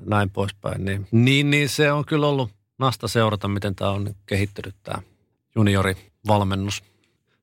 näin 0.05 0.29
poispäin. 0.29 0.85
Niin, 0.85 1.07
niin, 1.11 1.49
niin 1.49 1.69
se 1.69 1.91
on 1.91 2.05
kyllä 2.05 2.27
ollut 2.27 2.51
nasta 2.77 3.07
seurata, 3.07 3.47
miten 3.47 3.75
tämä 3.75 3.91
on 3.91 4.15
kehittynyt 4.25 4.75
tämä 4.83 5.01
juniorivalmennus. 5.55 6.83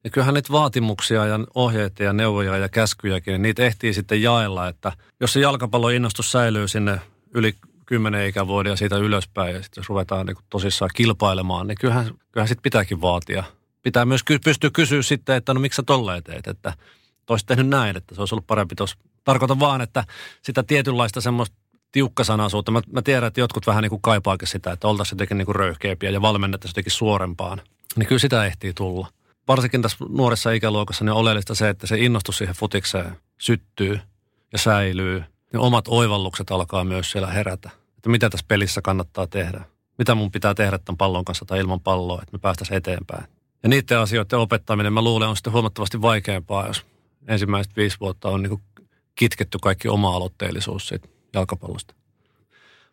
Ja 0.05 0.11
kyllähän 0.11 0.35
niitä 0.35 0.53
vaatimuksia 0.53 1.27
ja 1.27 1.39
ohjeita 1.55 2.03
ja 2.03 2.13
neuvoja 2.13 2.57
ja 2.57 2.69
käskyjäkin, 2.69 3.33
niin 3.33 3.43
niitä 3.43 3.63
ehtii 3.63 3.95
sitten 3.95 4.23
jaella, 4.23 4.69
että 4.69 4.93
jos 5.21 5.33
se 5.33 5.41
jalkapalloinnostus 5.41 6.33
säilyy 6.33 6.69
sinne 6.69 7.01
yli 7.35 7.55
kymmenen 7.87 8.29
ikävuoden 8.29 8.71
ja 8.71 8.77
siitä 8.77 8.97
ylöspäin 8.97 9.55
ja 9.55 9.63
sitten 9.63 9.81
jos 9.83 9.89
ruvetaan 9.89 10.27
niin 10.27 10.37
tosissaan 10.51 10.91
kilpailemaan, 10.95 11.67
niin 11.67 11.79
kyllähän, 11.81 12.05
kyllähän 12.33 12.49
sitten 12.49 12.63
pitääkin 12.63 13.01
vaatia. 13.01 13.45
Pitää 13.83 14.05
myös 14.05 14.21
pystyä 14.45 14.71
kysyä 14.73 15.03
sitten, 15.03 15.37
että 15.37 15.55
no 15.55 15.61
miksi 15.61 15.77
sä 15.77 15.83
tolleen 15.83 16.23
teet, 16.23 16.47
että 16.47 16.73
olisit 17.29 17.47
tehnyt 17.47 17.69
näin, 17.69 17.97
että 17.97 18.15
se 18.15 18.21
olisi 18.21 18.35
ollut 18.35 18.47
parempi 18.47 18.75
tuossa. 18.75 18.97
Tarkoitan 19.25 19.61
vaan, 19.61 19.81
että 19.81 20.05
sitä 20.43 20.63
tietynlaista 20.63 21.21
semmoista 21.21 21.57
tiukkasanaisuutta. 21.93 22.73
Mä, 22.73 22.81
mä 22.93 23.03
tiedän, 23.03 23.27
että 23.27 23.41
jotkut 23.41 23.67
vähän 23.67 23.83
niin 23.83 23.91
kuin 23.91 24.03
kaipaakin 24.03 24.49
sitä, 24.49 24.73
että 24.73 24.89
oltaisiin 24.89 25.17
jotenkin 25.17 25.39
niin 25.39 25.47
kuin 25.47 25.57
röyhkeämpiä 25.57 26.11
ja 26.11 26.23
valmennettaisiin 26.23 26.71
jotenkin 26.71 26.93
suorempaan. 26.93 27.63
Niin 27.97 28.07
kyllä 28.07 28.19
sitä 28.19 28.47
ehtii 28.47 28.75
tulla. 28.75 29.09
Varsinkin 29.51 29.83
tässä 29.83 30.05
nuoressa 30.09 30.51
ikäluokassa 30.51 31.05
niin 31.05 31.13
on 31.13 31.19
oleellista 31.19 31.55
se, 31.55 31.69
että 31.69 31.87
se 31.87 31.99
innostus 31.99 32.39
siihen 32.39 32.55
futikseen 32.55 33.17
syttyy 33.39 34.01
ja 34.53 34.59
säilyy. 34.59 35.25
Ne 35.53 35.59
omat 35.59 35.85
oivallukset 35.89 36.51
alkaa 36.51 36.85
myös 36.85 37.11
siellä 37.11 37.29
herätä. 37.31 37.71
Että 37.97 38.11
mitä 38.11 38.31
tässä 38.31 38.47
pelissä 38.49 38.83
kannattaa 38.83 39.27
tehdä. 39.27 39.65
Mitä 39.99 40.15
mun 40.15 40.31
pitää 40.31 40.55
tehdä 40.55 40.79
tämän 40.79 40.97
pallon 40.97 41.25
kanssa 41.25 41.45
tai 41.45 41.61
ilman 41.61 41.81
palloa, 41.81 42.23
että 42.23 42.33
me 42.33 42.39
päästäisiin 42.39 42.77
eteenpäin. 42.77 43.25
Ja 43.63 43.69
niiden 43.69 43.99
asioiden 43.99 44.39
opettaminen, 44.39 44.93
mä 44.93 45.03
luulen, 45.03 45.29
on 45.29 45.37
sitten 45.37 45.53
huomattavasti 45.53 46.03
vaikeampaa, 46.03 46.67
jos 46.67 46.87
ensimmäiset 47.29 47.77
viisi 47.77 47.97
vuotta 48.01 48.29
on 48.29 48.43
niin 48.43 48.63
kitketty 49.15 49.59
kaikki 49.63 49.89
oma-aloitteellisuus 49.89 50.89
siitä 50.89 51.09
jalkapallosta. 51.35 51.95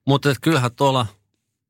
Mutta 0.06 0.34
kyllähän 0.42 0.76
tuolla 0.76 1.06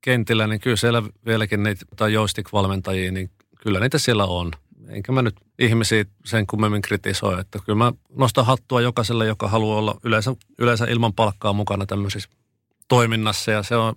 kentillä, 0.02 0.48
niin 0.48 0.60
kyllä 0.60 0.78
siellä 0.78 1.04
vieläkin 1.26 1.64
niitä 1.64 1.86
tai 1.96 2.14
joystick-valmentajia, 2.14 3.12
niin 3.12 3.32
kyllä 3.62 3.80
niitä 3.80 3.98
siellä 3.98 4.26
on. 4.26 4.52
Enkä 4.90 5.12
mä 5.12 5.22
nyt 5.22 5.36
ihmisiä 5.60 6.06
sen 6.26 6.48
kummemmin 6.48 6.82
kritisoi, 6.82 7.40
että 7.40 7.60
kyllä 7.66 7.78
mä 7.78 7.94
nostan 8.10 8.46
hattua 8.46 8.82
jokaiselle, 8.82 9.26
joka 9.26 9.48
haluaa 9.48 9.78
olla 9.78 10.00
yleensä, 10.04 10.36
yleensä 10.60 10.86
ilman 10.86 11.14
palkkaa 11.14 11.54
mukana 11.54 11.86
tämmöisissä 11.86 12.30
toiminnassa 12.88 13.52
ja 13.52 13.64
se 13.64 13.76
on 13.76 13.96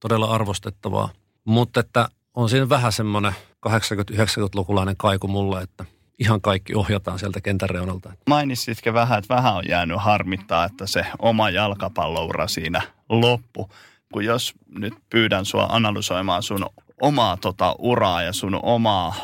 todella 0.00 0.34
arvostettavaa. 0.34 1.08
Mutta 1.44 1.80
että 1.80 2.08
on 2.34 2.48
siinä 2.48 2.68
vähän 2.68 2.92
semmoinen 2.92 3.32
80-90-lukulainen 3.68 4.96
kaiku 4.96 5.28
mulle, 5.28 5.62
että– 5.62 5.84
ihan 6.18 6.40
kaikki 6.40 6.74
ohjataan 6.74 7.18
sieltä 7.18 7.40
kentän 7.40 7.70
reunalta. 7.70 8.12
Mainitsitko 8.28 8.92
vähän, 8.92 9.18
että 9.18 9.34
vähän 9.34 9.54
on 9.54 9.64
jäänyt 9.68 9.96
harmittaa, 10.00 10.64
että 10.64 10.86
se 10.86 11.06
oma 11.18 11.50
jalkapalloura 11.50 12.46
siinä 12.46 12.82
loppu. 13.08 13.70
Kun 14.12 14.24
jos 14.24 14.54
nyt 14.78 14.94
pyydän 15.10 15.44
sua 15.44 15.66
analysoimaan 15.70 16.42
sun 16.42 16.66
omaa 17.00 17.36
tota 17.36 17.74
uraa 17.78 18.22
ja 18.22 18.32
sun 18.32 18.60
omaa 18.62 19.14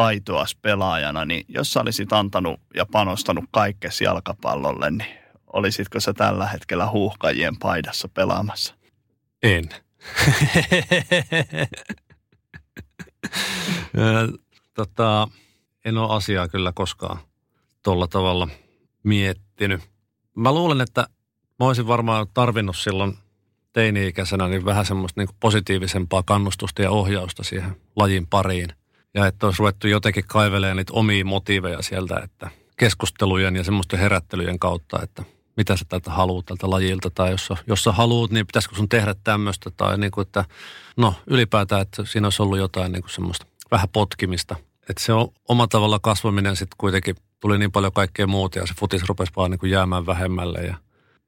taitoa 0.00 0.44
pelaajana, 0.62 1.24
niin 1.24 1.44
jos 1.48 1.72
sä 1.72 1.80
olisit 1.80 2.12
antanut 2.12 2.60
ja 2.74 2.86
panostanut 2.86 3.44
kaikkesi 3.50 4.04
jalkapallolle, 4.04 4.90
niin 4.90 5.08
olisitko 5.52 6.00
sä 6.00 6.12
tällä 6.12 6.46
hetkellä 6.46 6.90
huuhkajien 6.90 7.56
paidassa 7.56 8.08
pelaamassa? 8.08 8.74
En. 9.42 9.68
tota, 14.74 15.28
en 15.84 15.98
ole 15.98 16.16
asiaa 16.16 16.48
kyllä 16.48 16.72
koskaan 16.72 17.18
tuolla 17.82 18.06
tavalla 18.06 18.48
miettinyt. 19.02 19.80
Mä 20.36 20.52
luulen, 20.52 20.80
että 20.80 21.06
mä 21.58 21.66
olisin 21.66 21.86
varmaan 21.86 22.26
tarvinnut 22.34 22.76
silloin 22.76 23.18
teini-ikäisenä 23.72 24.48
niin 24.48 24.64
vähän 24.64 24.86
semmoista 24.86 25.20
niin 25.20 25.28
positiivisempaa 25.40 26.22
kannustusta 26.22 26.82
ja 26.82 26.90
ohjausta 26.90 27.42
siihen 27.42 27.76
lajin 27.96 28.26
pariin. 28.26 28.79
Ja 29.14 29.26
että 29.26 29.46
olisi 29.46 29.58
ruvettu 29.58 29.88
jotenkin 29.88 30.24
kaivelemaan 30.26 30.76
niitä 30.76 30.92
omia 30.92 31.24
motiiveja 31.24 31.82
sieltä, 31.82 32.20
että 32.24 32.50
keskustelujen 32.76 33.56
ja 33.56 33.64
semmoisten 33.64 33.98
herättelyjen 33.98 34.58
kautta, 34.58 35.02
että 35.02 35.22
mitä 35.56 35.76
sä 35.76 35.84
tältä 35.88 36.10
haluat 36.10 36.46
tältä 36.46 36.70
lajilta, 36.70 37.10
tai 37.10 37.30
jos, 37.30 37.48
jos 37.66 37.84
sä 37.84 37.92
haluat, 37.92 38.30
niin 38.30 38.46
pitäisikö 38.46 38.76
sun 38.76 38.88
tehdä 38.88 39.14
tämmöistä, 39.24 39.70
tai 39.76 39.98
niin 39.98 40.10
kuin, 40.10 40.26
että 40.26 40.44
no 40.96 41.14
ylipäätään, 41.26 41.82
että 41.82 42.04
siinä 42.04 42.26
olisi 42.26 42.42
ollut 42.42 42.58
jotain 42.58 42.92
niin 42.92 43.02
kuin 43.02 43.10
semmoista 43.10 43.46
vähän 43.70 43.88
potkimista– 43.88 44.56
että 44.90 45.04
se 45.04 45.12
on 45.12 45.28
oma 45.48 45.66
tavalla 45.66 45.98
kasvaminen 45.98 46.56
sitten 46.56 46.76
kuitenkin 46.78 47.16
tuli 47.40 47.58
niin 47.58 47.72
paljon 47.72 47.92
kaikkea 47.92 48.26
muuta 48.26 48.58
ja 48.58 48.66
se 48.66 48.74
futis 48.78 49.08
rupesi 49.08 49.32
vaan 49.36 49.50
niin 49.50 49.58
kuin 49.58 49.72
jäämään 49.72 50.06
vähemmälle. 50.06 50.58
Ja, 50.58 50.74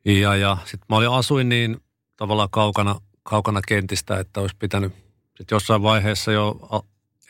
ja, 0.04 0.36
ja 0.36 0.56
sitten 0.60 0.86
mä 0.88 0.96
olin 0.96 1.10
asuin 1.10 1.48
niin 1.48 1.76
tavallaan 2.16 2.50
kaukana, 2.50 3.00
kaukana 3.22 3.60
kentistä, 3.68 4.18
että 4.18 4.40
olisi 4.40 4.56
pitänyt 4.58 4.92
sit 5.36 5.50
jossain 5.50 5.82
vaiheessa 5.82 6.32
jo 6.32 6.68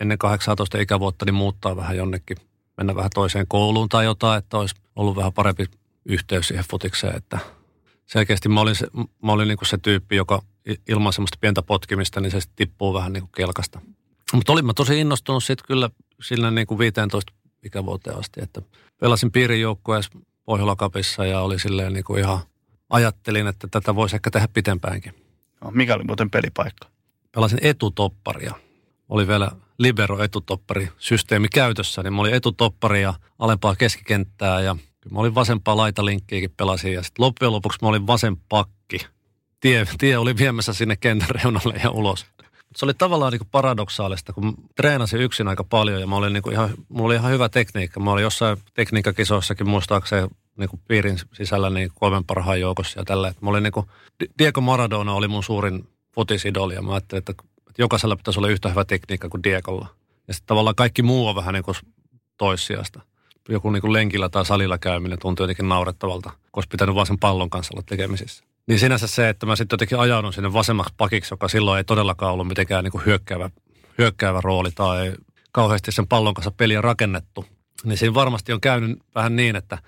ennen 0.01 0.19
18 0.19 0.79
ikävuotta 0.79 1.25
niin 1.25 1.35
muuttaa 1.35 1.77
vähän 1.77 1.97
jonnekin, 1.97 2.37
mennä 2.77 2.95
vähän 2.95 3.11
toiseen 3.15 3.47
kouluun 3.49 3.89
tai 3.89 4.05
jotain, 4.05 4.39
että 4.39 4.59
olisi 4.59 4.75
ollut 4.97 5.17
vähän 5.17 5.33
parempi 5.33 5.67
yhteys 6.05 6.49
siihen 6.49 6.65
futikseen, 6.71 7.17
että 7.17 7.39
selkeästi 8.07 8.49
mä 8.49 8.61
olin 8.61 8.75
se, 8.75 8.87
mä 9.23 9.33
olin 9.33 9.49
niin 9.49 9.59
kuin 9.59 9.69
se 9.69 9.79
tyyppi, 9.79 10.17
joka 10.17 10.43
ilman 10.89 11.13
semmoista 11.13 11.39
pientä 11.41 11.63
potkimista, 11.63 12.21
niin 12.21 12.31
se 12.31 12.41
tippuu 12.57 12.95
vähän 12.95 13.13
niin 13.13 13.23
kuin 13.23 13.33
kelkasta. 13.37 13.81
Mutta 14.33 14.53
olin 14.53 14.67
mä 14.67 14.75
tosi 14.75 15.01
innostunut 15.01 15.45
sitten 15.45 15.67
kyllä 15.67 15.91
sillä 16.23 16.51
niin 16.51 16.67
kuin 16.67 16.79
15 16.79 17.33
ikävuoteen 17.63 18.19
asti, 18.19 18.43
että 18.43 18.63
pelasin 19.01 19.33
piirijoukkueessa 19.33 20.11
Pohjola-kapissa 20.45 21.27
ja 21.27 21.41
oli 21.41 21.59
silleen 21.59 21.93
niin 21.93 22.05
kuin 22.05 22.21
ihan 22.21 22.39
ajattelin, 22.91 23.47
että 23.47 23.69
tätä 23.71 23.95
voisi 23.95 24.17
ehkä 24.17 24.31
tehdä 24.31 24.49
pitempäänkin. 24.49 25.15
No, 25.61 25.71
mikä 25.71 25.95
oli 25.95 26.05
muuten 26.05 26.31
pelipaikka? 26.31 26.89
Pelasin 27.35 27.59
etutopparia. 27.63 28.55
Oli 29.13 29.29
vielä 29.29 29.51
libero 29.79 30.23
etutoppari 30.23 30.89
systeemi 30.99 31.49
käytössä, 31.49 32.03
niin 32.03 32.13
mä 32.13 32.21
olin 32.21 32.35
etutoppari 32.35 33.03
ja 33.03 33.15
alempaa 33.39 33.77
keskikenttää 33.77 34.61
ja 34.61 34.75
mä 35.11 35.21
olin 35.21 35.35
vasempaa 35.35 35.77
laitalinkkiäkin 35.77 36.55
pelasin 36.57 36.93
ja 36.93 37.03
sitten 37.03 37.25
loppujen 37.25 37.53
lopuksi 37.53 37.79
mä 37.83 37.89
olin 37.89 38.07
vasen 38.07 38.37
pakki. 38.37 38.99
Tie, 39.61 39.87
tie 39.99 40.19
oli 40.19 40.37
viemässä 40.37 40.73
sinne 40.73 40.97
kentän 40.97 41.29
reunalle 41.31 41.81
ja 41.85 41.91
ulos 41.91 42.27
se 42.77 42.85
oli 42.85 42.95
tavallaan 42.95 43.33
niin 43.33 43.49
paradoksaalista, 43.51 44.33
kun 44.33 44.55
treenasin 44.77 45.21
yksin 45.21 45.49
aika 45.49 45.65
paljon 45.65 46.01
ja 46.01 46.07
mä 46.07 46.17
olin 46.17 46.33
niin 46.33 46.53
ihan, 46.53 46.71
mulla 46.89 47.07
oli 47.07 47.15
ihan 47.15 47.33
hyvä 47.33 47.49
tekniikka. 47.49 48.01
Mä 48.01 48.13
olin 48.13 48.23
jossain 48.23 48.59
tekniikkakisoissakin 48.75 49.69
muistaakseni 49.69 50.29
niin 50.57 50.69
kuin 50.69 50.81
piirin 50.89 51.19
sisällä 51.33 51.71
niin 51.71 51.91
kolmen 51.95 52.25
parhaan 52.25 52.61
joukossa 52.61 53.01
ja 53.01 53.05
tällä. 53.05 53.35
Mä 53.41 53.51
olin 53.51 53.63
niin 53.63 53.73
kuin, 53.73 53.87
Diego 54.39 54.61
Maradona 54.61 55.15
oli 55.15 55.29
mun 55.29 55.45
suurin 55.45 55.89
futisidoli 56.15 56.75
ja 56.75 56.83
mä 56.83 56.93
ajattelin, 56.93 57.19
että, 57.19 57.35
että 57.73 57.83
jokaisella 57.83 58.17
pitäisi 58.17 58.41
olla 58.41 58.49
yhtä 58.49 58.69
hyvä 58.69 58.85
tekniikka 58.85 59.29
kuin 59.29 59.43
Diegolla. 59.43 59.87
Ja 60.29 60.35
sitten 60.35 60.47
tavallaan 60.47 60.75
kaikki 60.75 61.03
muu 61.03 61.29
on 61.29 61.35
vähän 61.35 61.55
niin 61.55 61.65
kuin 61.65 61.75
toissijasta. 62.37 63.01
Joku 63.49 63.71
niin 63.71 63.81
kuin 63.81 63.93
lenkillä 63.93 64.29
tai 64.29 64.47
salilla 64.47 64.79
käyminen 64.79 65.19
tuntui 65.19 65.45
jotenkin 65.45 65.69
naurettavalta, 65.69 66.31
koska 66.51 66.71
pitänyt 66.71 66.95
vaan 66.95 67.07
sen 67.07 67.19
pallon 67.19 67.51
kanssa 67.51 67.75
olla 67.75 67.83
tekemisissä. 67.87 68.45
Niin 68.67 68.79
sinänsä 68.79 69.07
se, 69.07 69.29
että 69.29 69.47
mä 69.47 69.57
sitten 69.57 69.75
jotenkin 69.75 69.99
ajaudun 69.99 70.33
sinne 70.33 70.53
vasemmaksi 70.53 70.95
pakiksi, 70.97 71.33
joka 71.33 71.49
silloin 71.49 71.79
ei 71.79 71.85
todellakaan 71.85 72.33
ollut 72.33 72.49
mitenkään 72.49 72.85
niin 72.85 72.93
kuin 72.93 73.07
hyökkäävä, 73.07 73.51
hyökkäävä 73.99 74.41
rooli 74.41 74.71
tai 74.71 75.13
kauheasti 75.53 75.93
sen 75.93 76.09
pallon 76.09 76.35
kanssa 76.35 76.51
peliä 76.51 76.81
rakennettu. 76.81 77.47
Niin 77.85 77.99
siinä 77.99 78.15
varmasti 78.15 78.53
on 78.53 78.61
käynyt 78.61 78.99
vähän 79.15 79.37
niin, 79.37 79.57
että 79.57 79.79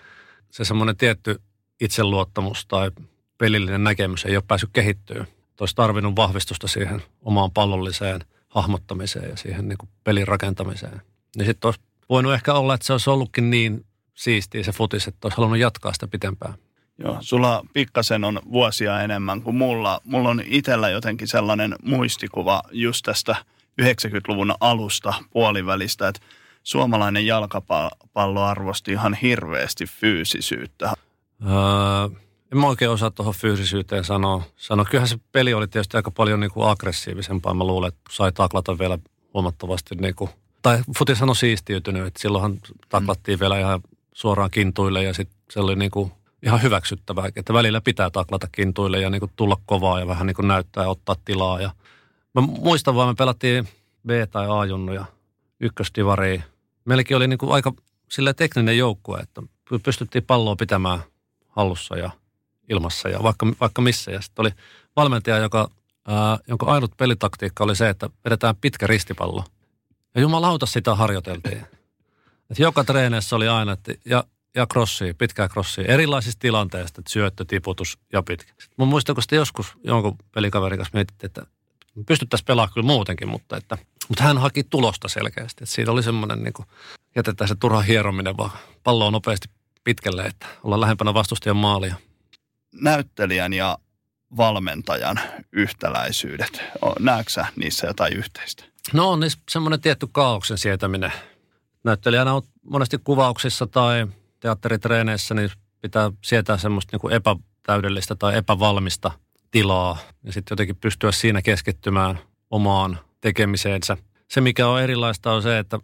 se 0.51 0.65
semmoinen 0.65 0.97
tietty 0.97 1.41
itseluottamus 1.81 2.67
tai 2.67 2.91
pelillinen 3.39 3.85
näkemys 3.85 4.25
ei 4.25 4.37
ole 4.37 4.45
päässyt 4.49 4.71
kehittyä. 4.73 5.27
Olisi 5.61 5.75
tarvinnut 5.75 6.17
vahvistusta 6.17 6.69
siihen 6.69 7.03
omaan 7.23 7.51
pallolliseen 7.51 8.21
hahmottamiseen 8.49 9.31
ja 9.31 9.37
siihen 9.37 9.69
niin 9.69 9.79
kuin 9.79 9.89
pelin 10.05 10.29
rakentamiseen. 10.29 11.03
Niin 11.37 11.47
sitten 11.47 11.69
olisi 11.69 11.81
voinut 12.09 12.35
ehkä 12.35 12.55
olla, 12.55 12.75
että 12.75 12.87
se 12.87 12.93
olisi 12.93 13.11
ollutkin 13.11 13.51
niin 13.51 13.87
siistiä 14.15 14.63
se 14.63 14.73
futis, 14.73 15.09
että 15.09 15.27
olisi 15.27 15.37
halunnut 15.37 15.59
jatkaa 15.59 15.93
sitä 15.93 16.09
pitempään. 16.09 16.55
Joo, 16.99 17.17
sulla 17.21 17.63
pikkasen 17.73 18.25
on 18.25 18.41
vuosia 18.53 19.01
enemmän 19.01 19.43
kuin 19.43 19.57
mulla. 19.57 20.01
Mulla 20.05 20.29
on 20.29 20.43
itsellä 20.47 20.89
jotenkin 20.89 21.29
sellainen 21.29 21.75
muistikuva 21.83 22.63
just 22.73 23.05
tästä 23.05 23.37
90-luvun 23.83 24.55
alusta 24.61 25.15
puolivälistä, 25.31 26.09
että 26.09 26.21
suomalainen 26.63 27.27
jalkapallo 27.27 28.43
arvosti 28.43 28.93
ihan 28.93 29.15
hirveästi 29.15 29.87
fyysisyyttä. 29.87 30.93
Öö, 31.43 32.21
en 32.55 32.61
mä 32.61 32.67
oikein 32.67 32.91
osaa 32.91 33.11
tuohon 33.11 33.35
fyysisyyteen 33.35 34.05
sanoa. 34.05 34.43
sanoa. 34.57 34.85
Kyllähän 34.85 35.09
se 35.09 35.19
peli 35.33 35.55
oli 35.55 35.69
tietysti 35.69 35.97
aika 35.97 36.11
paljon 36.11 36.41
niin 36.41 36.51
kuin 36.51 36.69
aggressiivisempaa. 36.69 37.55
Mä 37.55 37.65
luulen, 37.65 37.89
että 37.89 38.01
sai 38.11 38.33
taklata 38.33 38.79
vielä 38.79 38.99
huomattavasti 39.35 39.95
niin 39.95 40.15
kuin, 40.15 40.31
tai 40.63 40.79
futis 40.99 41.23
on 41.23 41.37
siistiytynyt, 41.37 42.07
että 42.07 42.23
silloinhan 42.23 42.59
taklattiin 42.89 43.39
mm. 43.39 43.41
vielä 43.41 43.59
ihan 43.59 43.81
suoraan 44.13 44.51
kintuille 44.51 45.03
ja 45.03 45.15
sitten 45.15 45.37
se 45.51 45.61
oli 45.61 45.77
niin 45.77 45.91
kuin 45.91 46.13
ihan 46.43 46.63
hyväksyttävää, 46.63 47.29
että 47.37 47.53
välillä 47.53 47.81
pitää 47.81 48.11
taklata 48.11 48.49
kintuille 48.53 49.01
ja 49.01 49.11
niin 49.11 49.21
kuin 49.21 49.33
tulla 49.37 49.57
kovaa 49.67 50.01
ja 50.01 50.07
vähän 50.07 50.27
niin 50.27 50.37
kuin 50.37 50.49
näyttää 50.49 50.85
ja 50.85 50.89
ottaa 50.89 51.17
tilaa. 51.25 51.61
Ja 51.61 51.71
mä 52.35 52.41
muistan 52.41 52.95
vaan, 52.95 53.09
me 53.09 53.15
pelattiin 53.15 53.69
B- 54.07 54.31
tai 54.31 54.47
A-junnuja 54.51 55.05
ykkösdivariin. 55.61 56.45
Meilläkin 56.85 57.17
oli 57.17 57.29
niin 57.29 57.39
kuin 57.39 57.53
aika 57.53 57.73
sillä 58.11 58.35
tekninen 58.35 58.79
joukkue, 58.79 59.19
että 59.19 59.43
pystyttiin 59.83 60.25
palloa 60.25 60.57
pitämään 60.57 61.01
hallussa 61.49 61.97
ja 61.97 62.11
ilmassa 62.69 63.09
ja 63.09 63.23
vaikka, 63.23 63.47
vaikka 63.61 63.83
missä. 63.83 64.11
Ja 64.11 64.21
sitten 64.21 64.43
oli 64.43 64.51
valmentaja, 64.97 65.39
joka, 65.39 65.71
ää, 66.09 66.39
jonka 66.49 66.67
ainut 66.67 66.97
pelitaktiikka 66.97 67.65
oli 67.65 67.77
se, 67.77 67.89
että 67.89 68.11
vedetään 68.25 68.57
pitkä 68.57 68.87
ristipallo. 68.87 69.45
Ja 70.15 70.21
jumalauta 70.21 70.67
sitä 70.67 70.95
harjoiteltiin. 70.95 71.67
Et 72.51 72.59
joka 72.59 72.85
treeneissä 72.85 73.37
oli 73.37 73.49
aina, 73.49 73.73
että 73.73 73.95
ja, 74.05 74.25
ja 74.55 74.67
crossia, 74.67 75.15
pitkää 75.15 75.49
crossia, 75.49 75.85
erilaisista 75.85 76.41
tilanteista, 76.41 77.01
että 77.01 77.13
syöttö, 77.13 77.45
tiputus 77.45 77.99
ja 78.13 78.23
pitkä. 78.23 78.53
Mä 78.79 78.85
muistan, 78.85 79.15
kun 79.15 79.23
joskus 79.33 79.67
jonkun 79.85 80.17
pelikaverin 80.35 80.79
kanssa 80.79 80.95
mietittiin, 80.95 81.27
että 81.27 81.47
pystyttäisiin 82.07 82.47
pelaamaan 82.47 82.75
kyllä 82.75 82.87
muutenkin, 82.87 83.29
mutta, 83.29 83.57
että, 83.57 83.79
mutta 84.09 84.25
hän 84.25 84.39
haki 84.39 84.65
tulosta 84.65 85.09
selkeästi. 85.09 85.65
Että 85.65 85.75
siitä 85.75 85.93
oli 85.93 86.03
semmoinen, 86.03 86.43
niin 86.43 86.53
kuin, 86.53 86.67
jätetään 87.17 87.49
se 87.49 87.55
turha 87.55 87.81
hierominen, 87.81 88.37
vaan 88.37 88.51
pallo 88.83 89.07
on 89.07 89.13
nopeasti 89.13 89.49
pitkälle, 89.85 90.23
että 90.23 90.47
ollaan 90.63 90.81
lähempänä 90.81 91.15
vastustajan 91.15 91.57
maalia. 91.57 91.95
Näyttelijän 92.81 93.53
ja 93.53 93.79
valmentajan 94.37 95.21
yhtäläisyydet, 95.53 96.63
näetkö 96.99 97.45
niissä 97.57 97.87
jotain 97.87 98.17
yhteistä? 98.17 98.65
No 98.93 99.11
on 99.11 99.21
niissä 99.21 99.39
semmoinen 99.51 99.81
tietty 99.81 100.07
kaauksen 100.13 100.59
sietäminen. 100.59 101.13
Näyttelijänä 101.85 102.35
on 102.35 102.43
monesti 102.63 102.99
kuvauksissa 103.05 103.67
tai 103.67 104.07
teatteritreeneissä, 104.41 105.35
niin 105.35 105.51
pitää 105.81 106.11
sietää 106.25 106.59
semmoista 106.59 106.97
niin 106.97 107.13
epätäydellistä 107.13 108.15
tai 108.15 108.37
epävalmista 108.37 109.11
tilaa 109.51 109.99
ja 110.23 110.33
sitten 110.33 110.53
jotenkin 110.53 110.77
pystyä 110.77 111.13
siinä 111.13 111.43
keskittymään 111.43 112.19
omaan 112.51 112.99
tekemiseensä. 113.21 113.97
Se, 114.31 114.41
mikä 114.41 114.69
on 114.69 114.83
erilaista, 114.83 115.33
on 115.33 115.43
se, 115.43 115.59
että 115.59 115.79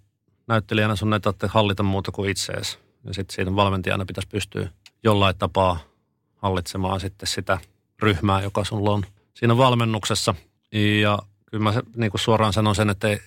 näyttelijänä 0.48 0.96
sun 0.96 1.14
ei 1.14 1.20
tarvitse 1.20 1.46
hallita 1.46 1.82
muuta 1.82 2.12
kuin 2.12 2.30
itseesi. 2.30 2.78
Ja 3.04 3.14
sitten 3.14 3.34
siitä 3.34 3.56
valmentajana 3.56 4.04
pitäisi 4.04 4.28
pystyä 4.28 4.68
jollain 5.04 5.38
tapaa 5.38 5.89
hallitsemaan 6.42 7.00
sitten 7.00 7.26
sitä 7.26 7.58
ryhmää, 8.02 8.42
joka 8.42 8.64
sulla 8.64 8.90
on 8.90 9.04
siinä 9.34 9.56
valmennuksessa. 9.56 10.34
Ja 11.00 11.18
kyllä 11.50 11.62
mä 11.62 11.82
niin 11.96 12.10
kuin 12.10 12.20
suoraan 12.20 12.52
sanon 12.52 12.74
sen, 12.74 12.90
että 12.90 13.08
ei, 13.08 13.20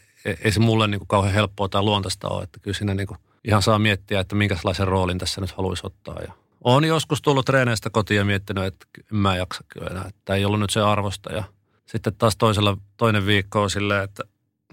ei 0.44 0.52
se 0.52 0.60
mulle 0.60 0.88
niin 0.88 1.00
kuin 1.00 1.08
kauhean 1.08 1.34
helppoa 1.34 1.70
tai 1.70 1.82
luontaista 1.82 2.30
ole. 2.30 2.44
Että 2.44 2.60
kyllä 2.60 2.78
siinä 2.78 2.94
niin 2.94 3.08
kuin 3.08 3.18
ihan 3.44 3.62
saa 3.62 3.80
miettiä, 3.80 4.20
että 4.20 4.36
minkälaisen 4.36 4.88
roolin 4.88 5.18
tässä 5.18 5.42
nyt 5.42 5.52
haluaisi 5.52 5.88
ottaa. 5.88 6.20
Ja 6.22 6.34
on 6.64 6.86
joskus 6.86 7.22
tullut 7.22 7.46
treeneistä 7.46 7.90
kotiin 7.90 8.18
ja 8.18 8.26
miettinyt, 8.26 8.64
että 8.64 8.86
en 9.00 9.18
mä 9.18 9.36
jaksa 9.36 9.64
kyllä 9.68 9.88
enää. 9.88 10.06
Että 10.08 10.36
ei 10.36 10.46
ollut 10.46 10.60
nyt 10.60 10.70
se 10.70 10.82
arvosta. 10.82 11.34
Ja 11.34 11.44
sitten 11.86 12.16
taas 12.16 12.38
toisella, 12.38 12.78
toinen 12.98 13.26
viikko 13.26 13.62
on 13.62 13.70
silleen, 13.70 14.04
että, 14.04 14.24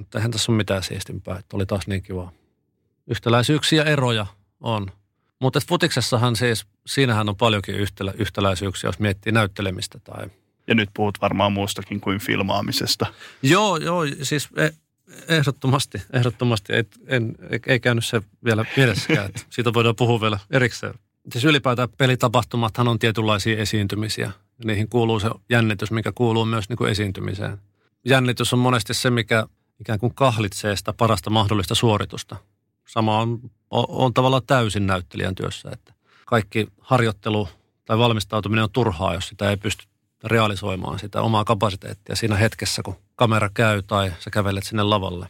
että 0.01 0.19
eihän 0.19 0.31
tässä 0.31 0.53
ole 0.53 0.57
mitään 0.57 0.83
siistimpää. 0.83 1.39
Että 1.39 1.57
oli 1.57 1.67
taas 1.67 1.87
niin 1.87 2.03
kiva. 2.03 2.33
Yhtäläisyyksiä 3.07 3.85
eroja 3.85 4.27
on. 4.61 4.93
Mutta 5.41 5.61
futiksessahan 5.69 6.37
siis, 6.37 6.67
siinähän 6.87 7.29
on 7.29 7.37
paljonkin 7.37 7.75
yhtälä, 7.75 8.13
yhtäläisyyksiä, 8.19 8.89
jos 8.89 8.99
miettii 8.99 9.33
näyttelemistä 9.33 9.99
tai... 9.99 10.27
Ja 10.67 10.75
nyt 10.75 10.91
puhut 10.95 11.21
varmaan 11.21 11.53
muustakin 11.53 12.01
kuin 12.01 12.19
filmaamisesta. 12.19 13.07
Joo, 13.43 13.77
joo, 13.77 14.03
siis 14.23 14.49
e- 14.57 14.71
ehdottomasti, 15.29 16.03
ehdottomasti. 16.13 16.73
Ei, 16.73 16.85
en, 17.07 17.35
ei 17.67 17.81
käynyt 17.81 18.05
se 18.05 18.23
vielä 18.45 18.65
mielessäkään, 18.77 19.27
että 19.27 19.41
siitä 19.51 19.75
voidaan 19.75 19.97
puhua 19.97 20.21
vielä 20.21 20.39
erikseen. 20.51 20.95
Siis 21.33 21.45
ylipäätään 21.45 21.89
pelitapahtumathan 21.99 22.89
on 22.89 22.99
tietynlaisia 22.99 23.59
esiintymisiä. 23.59 24.33
Niihin 24.65 24.89
kuuluu 24.89 25.21
se 25.21 25.31
jännitys, 25.51 25.91
mikä 25.91 26.13
kuuluu 26.15 26.45
myös 26.45 26.69
niin 26.69 26.77
kuin 26.77 26.91
esiintymiseen. 26.91 27.59
Jännitys 28.05 28.53
on 28.53 28.59
monesti 28.59 28.95
se, 28.95 29.11
mikä 29.11 29.47
ikään 29.81 29.99
kuin 29.99 30.15
kahlitsee 30.15 30.77
sitä 30.77 30.93
parasta 30.93 31.31
mahdollista 31.31 31.75
suoritusta. 31.75 32.37
Sama 32.91 33.19
on, 33.19 33.41
on, 33.71 33.85
on 33.89 34.15
tavallaan 34.15 34.43
täysin 34.47 34.87
näyttelijän 34.87 35.35
työssä, 35.35 35.71
että 35.73 35.93
kaikki 36.27 36.69
harjoittelu 36.81 37.49
tai 37.85 37.99
valmistautuminen 37.99 38.65
on 38.65 38.71
turhaa, 38.71 39.15
jos 39.15 39.29
sitä 39.29 39.51
ei 39.51 39.57
pysty 39.57 39.87
realisoimaan 40.25 40.99
sitä 40.99 41.23
omaa 41.23 41.45
kapasiteettia 41.45 42.17
siinä 42.17 42.37
hetkessä, 42.37 42.83
kun 42.83 42.97
kamera 43.17 43.51
käy 43.55 43.83
tai 43.83 44.13
sä 44.19 44.31
kävelet 44.31 44.65
sinne 44.65 44.83
lavalle. 44.83 45.29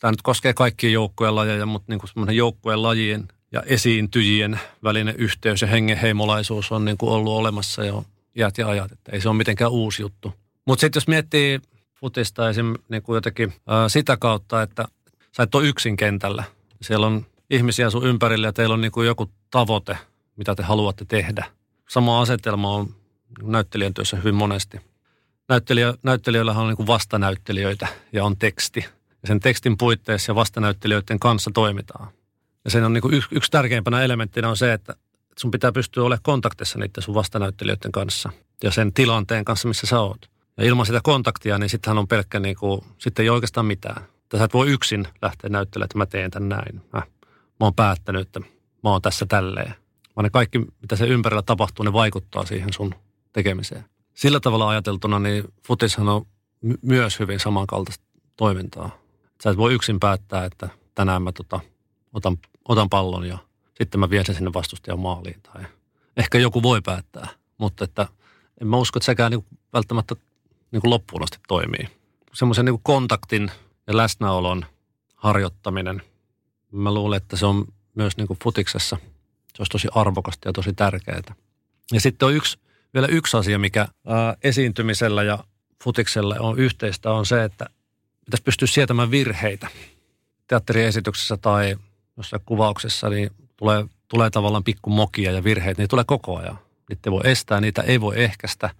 Tämä 0.00 0.10
nyt 0.10 0.22
koskee 0.22 0.54
kaikkia 0.54 0.90
joukkueen 0.90 1.34
lajeja, 1.34 1.66
mutta 1.66 1.92
niin 1.92 2.08
semmoinen 2.08 2.36
joukkueen 2.36 2.82
lajien 2.82 3.28
ja 3.52 3.62
esiintyjien 3.66 4.60
välinen 4.84 5.16
yhteys 5.16 5.62
ja 5.62 5.68
hengenheimolaisuus 5.68 6.72
on 6.72 6.84
niin 6.84 6.98
kuin 6.98 7.12
ollut 7.12 7.36
olemassa 7.36 7.84
jo 7.84 8.04
iät 8.36 8.58
ja 8.58 8.68
ajat, 8.68 8.92
että 8.92 9.12
ei 9.12 9.20
se 9.20 9.28
ole 9.28 9.36
mitenkään 9.36 9.70
uusi 9.70 10.02
juttu. 10.02 10.34
Mutta 10.64 10.80
sitten 10.80 11.00
jos 11.00 11.08
miettii 11.08 11.60
futista 12.00 12.48
esim. 12.48 12.74
Niin 12.88 13.02
kuin 13.02 13.14
jotenkin 13.14 13.52
ää, 13.66 13.88
sitä 13.88 14.16
kautta, 14.16 14.62
että 14.62 14.84
sä 15.36 15.42
et 15.42 15.54
ole 15.54 15.68
yksin 15.68 15.96
kentällä. 15.96 16.44
Siellä 16.82 17.06
on 17.06 17.26
ihmisiä 17.50 17.90
sun 17.90 18.06
ympärillä 18.06 18.46
ja 18.46 18.52
teillä 18.52 18.72
on 18.72 18.80
niin 18.80 18.92
kuin 18.92 19.06
joku 19.06 19.30
tavoite, 19.50 19.98
mitä 20.36 20.54
te 20.54 20.62
haluatte 20.62 21.04
tehdä. 21.04 21.44
Sama 21.88 22.20
asetelma 22.20 22.74
on 22.74 22.94
näyttelijän 23.42 23.94
työssä 23.94 24.16
hyvin 24.16 24.34
monesti. 24.34 24.80
Näyttelijä, 25.48 25.94
näyttelijöillähän 26.02 26.62
on 26.62 26.68
niin 26.68 26.76
kuin 26.76 26.86
vastanäyttelijöitä 26.86 27.88
ja 28.12 28.24
on 28.24 28.36
teksti. 28.36 28.84
Ja 29.22 29.28
sen 29.28 29.40
tekstin 29.40 29.78
puitteissa 29.78 30.30
ja 30.30 30.34
vastanäyttelijöiden 30.34 31.18
kanssa 31.18 31.50
toimitaan. 31.54 32.08
Ja 32.64 32.70
sen 32.70 32.84
on 32.84 32.92
niin 32.92 33.02
kuin 33.02 33.14
yksi, 33.14 33.28
yksi 33.32 33.50
tärkeimpänä 33.50 34.02
elementtinä 34.02 34.48
on 34.48 34.56
se, 34.56 34.72
että 34.72 34.94
sun 35.38 35.50
pitää 35.50 35.72
pystyä 35.72 36.04
olemaan 36.04 36.22
kontaktissa 36.22 36.78
niiden 36.78 37.02
sun 37.02 37.14
vastanäyttelijöiden 37.14 37.92
kanssa 37.92 38.30
ja 38.62 38.70
sen 38.70 38.92
tilanteen 38.92 39.44
kanssa, 39.44 39.68
missä 39.68 39.86
sä 39.86 40.00
oot. 40.00 40.30
Ja 40.56 40.64
ilman 40.64 40.86
sitä 40.86 41.00
kontaktia, 41.02 41.58
niin 41.58 41.70
sittenhän 41.70 41.98
on 41.98 42.08
pelkkä, 42.08 42.40
niin 42.40 42.56
kuin, 42.56 42.80
sitten 42.98 43.22
ei 43.22 43.30
oikeastaan 43.30 43.66
mitään. 43.66 44.02
Sä 44.36 44.44
et 44.44 44.54
voi 44.54 44.68
yksin 44.68 45.08
lähteä 45.22 45.50
näyttelemään, 45.50 45.84
että 45.86 45.98
mä 45.98 46.06
teen 46.06 46.30
tämän 46.30 46.48
näin. 46.48 46.76
Mä, 46.92 47.02
mä 47.30 47.60
oon 47.60 47.74
päättänyt, 47.74 48.22
että 48.22 48.40
mä 48.84 48.90
oon 48.90 49.02
tässä 49.02 49.26
tälleen. 49.26 49.74
Vaan 50.16 50.24
ne 50.24 50.30
kaikki, 50.30 50.58
mitä 50.58 50.96
se 50.96 51.06
ympärillä 51.06 51.42
tapahtuu, 51.42 51.84
ne 51.84 51.92
vaikuttaa 51.92 52.44
siihen 52.46 52.72
sun 52.72 52.94
tekemiseen. 53.32 53.84
Sillä 54.14 54.40
tavalla 54.40 54.68
ajateltuna, 54.68 55.18
niin 55.18 55.44
futishan 55.66 56.08
on 56.08 56.26
my- 56.60 56.78
myös 56.82 57.18
hyvin 57.18 57.40
samankaltaista 57.40 58.04
toimintaa. 58.36 58.98
Sä 59.42 59.50
et 59.50 59.56
voi 59.56 59.74
yksin 59.74 60.00
päättää, 60.00 60.44
että 60.44 60.68
tänään 60.94 61.22
mä 61.22 61.32
tota, 61.32 61.60
otan, 62.12 62.36
otan 62.68 62.88
pallon 62.88 63.28
ja 63.28 63.38
sitten 63.78 64.00
mä 64.00 64.10
vien 64.10 64.26
sen 64.26 64.34
sinne 64.34 64.52
vastustajan 64.52 64.98
maaliin. 64.98 65.40
Tai 65.42 65.64
ehkä 66.16 66.38
joku 66.38 66.62
voi 66.62 66.80
päättää, 66.80 67.28
mutta 67.58 67.84
että 67.84 68.08
en 68.60 68.66
mä 68.66 68.76
usko, 68.76 68.98
että 68.98 69.04
sekään 69.04 69.32
niin 69.32 69.44
välttämättä 69.72 70.14
niin 70.70 70.80
loppuun 70.84 71.22
asti 71.22 71.38
toimii. 71.48 71.88
Semmoisen 72.32 72.64
niin 72.64 72.80
kontaktin 72.82 73.50
ja 73.88 73.96
läsnäolon 73.96 74.66
harjoittaminen, 75.14 76.02
mä 76.72 76.94
luulen, 76.94 77.16
että 77.16 77.36
se 77.36 77.46
on 77.46 77.64
myös 77.94 78.16
niin 78.16 78.26
kuin 78.26 78.38
futiksessa, 78.44 78.96
se 79.54 79.60
olisi 79.60 79.70
tosi 79.70 79.88
arvokasta 79.94 80.48
ja 80.48 80.52
tosi 80.52 80.72
tärkeää. 80.72 81.22
Ja 81.92 82.00
sitten 82.00 82.26
on 82.26 82.34
yksi, 82.34 82.58
vielä 82.94 83.06
yksi 83.06 83.36
asia, 83.36 83.58
mikä 83.58 83.88
ää, 84.06 84.36
esiintymisellä 84.42 85.22
ja 85.22 85.44
futiksella 85.84 86.36
on 86.38 86.58
yhteistä, 86.58 87.12
on 87.12 87.26
se, 87.26 87.44
että 87.44 87.66
pitäisi 88.24 88.42
pystyä 88.42 88.68
sietämään 88.68 89.10
virheitä 89.10 89.68
teatteriesityksessä 90.46 91.36
tai 91.36 91.76
jossain 92.16 92.42
kuvauksessa, 92.46 93.08
niin 93.08 93.30
tulee, 93.56 93.84
tulee 94.08 94.30
tavallaan 94.30 94.64
pikkumokia 94.64 95.32
ja 95.32 95.44
virheitä, 95.44 95.82
niin 95.82 95.88
tulee 95.88 96.04
koko 96.06 96.38
ajan. 96.38 96.58
Niitä 96.88 97.00
ei 97.06 97.12
voi 97.12 97.22
estää, 97.24 97.60
niitä 97.60 97.82
ei 97.82 98.00
voi 98.00 98.22
ehkäistä, 98.22 98.70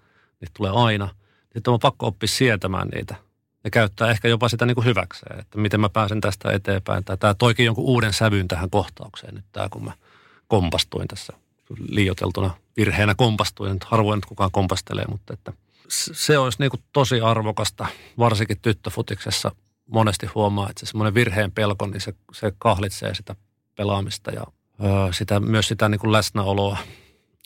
niitä 0.41 0.53
tulee 0.57 0.73
aina. 0.75 1.09
Sitten 1.55 1.73
on 1.73 1.81
pakko 1.81 2.07
oppia 2.07 2.29
sietämään 2.29 2.89
niitä 2.89 3.28
ja 3.65 3.71
käyttää 3.71 4.11
ehkä 4.11 4.29
jopa 4.29 4.49
sitä 4.49 4.67
niin 4.67 4.75
kuin 4.75 4.85
hyväkseen, 4.85 5.41
että 5.41 5.59
miten 5.59 5.81
mä 5.81 5.89
pääsen 5.89 6.21
tästä 6.21 6.53
eteenpäin. 6.53 7.05
Tai 7.05 7.17
tämä 7.19 7.35
toikin 7.35 7.67
jonkun 7.67 7.85
uuden 7.85 8.13
sävyn 8.13 8.49
tähän 8.49 8.71
kohtaukseen 8.71 9.35
nyt 9.35 9.45
tämä, 9.53 9.69
kun 9.69 9.85
mä 9.85 9.93
kompastuin 10.49 11.09
tässä 11.09 11.33
liioteltuna 11.89 12.51
virheenä 12.77 13.15
kompastuin. 13.15 13.73
Nyt 13.73 13.85
harvoin 13.85 14.21
kukaan 14.29 14.51
kompastelee, 14.51 15.05
mutta 15.09 15.35
että 15.35 15.53
se 15.89 16.39
olisi 16.39 16.59
niin 16.59 16.71
kuin 16.71 16.83
tosi 16.93 17.21
arvokasta, 17.21 17.87
varsinkin 18.19 18.61
tyttöfutiksessa 18.63 19.53
monesti 19.87 20.27
huomaa, 20.27 20.71
että 20.71 20.81
se 20.81 20.87
semmoinen 20.87 21.15
virheen 21.15 21.53
pelko, 21.53 21.87
niin 21.87 22.01
se, 22.01 22.15
se 22.33 22.53
kahlitsee 22.59 23.15
sitä 23.15 23.35
pelaamista 23.77 24.31
ja 24.31 24.43
ö, 24.85 25.13
sitä, 25.13 25.41
myös 25.41 25.69
sitä 25.69 25.89
niin 25.89 25.99
kuin 25.99 26.13
läsnäoloa. 26.13 26.79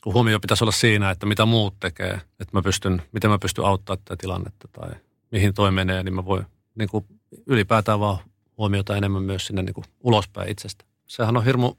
Kun 0.03 0.15
huomio 0.15 0.41
pitäisi 0.41 0.65
olla 0.65 0.73
siinä, 0.73 1.11
että 1.11 1.27
mitä 1.27 1.47
muut 1.47 1.75
tekee, 1.81 2.13
että 2.13 2.53
mä 2.53 2.63
pystyn, 2.63 3.03
miten 3.13 3.31
mä 3.31 3.39
pystyn 3.39 3.65
auttamaan 3.65 4.03
tätä 4.05 4.21
tilannetta 4.21 4.69
tai 4.73 4.91
mihin 5.33 5.55
toi 5.55 5.71
menee, 5.71 6.03
niin 6.03 6.15
mä 6.15 6.25
voin 6.25 6.47
niin 6.75 6.89
kuin 6.89 7.05
ylipäätään 7.47 8.01
vaan 8.01 8.19
huomiota 8.59 8.97
enemmän 8.97 9.23
myös 9.23 9.47
sinne 9.47 9.63
niin 9.63 9.75
kuin 9.75 9.85
ulospäin 10.01 10.51
itsestä. 10.51 10.85
Sehän 11.07 11.37
on 11.37 11.45
hirmu, 11.45 11.75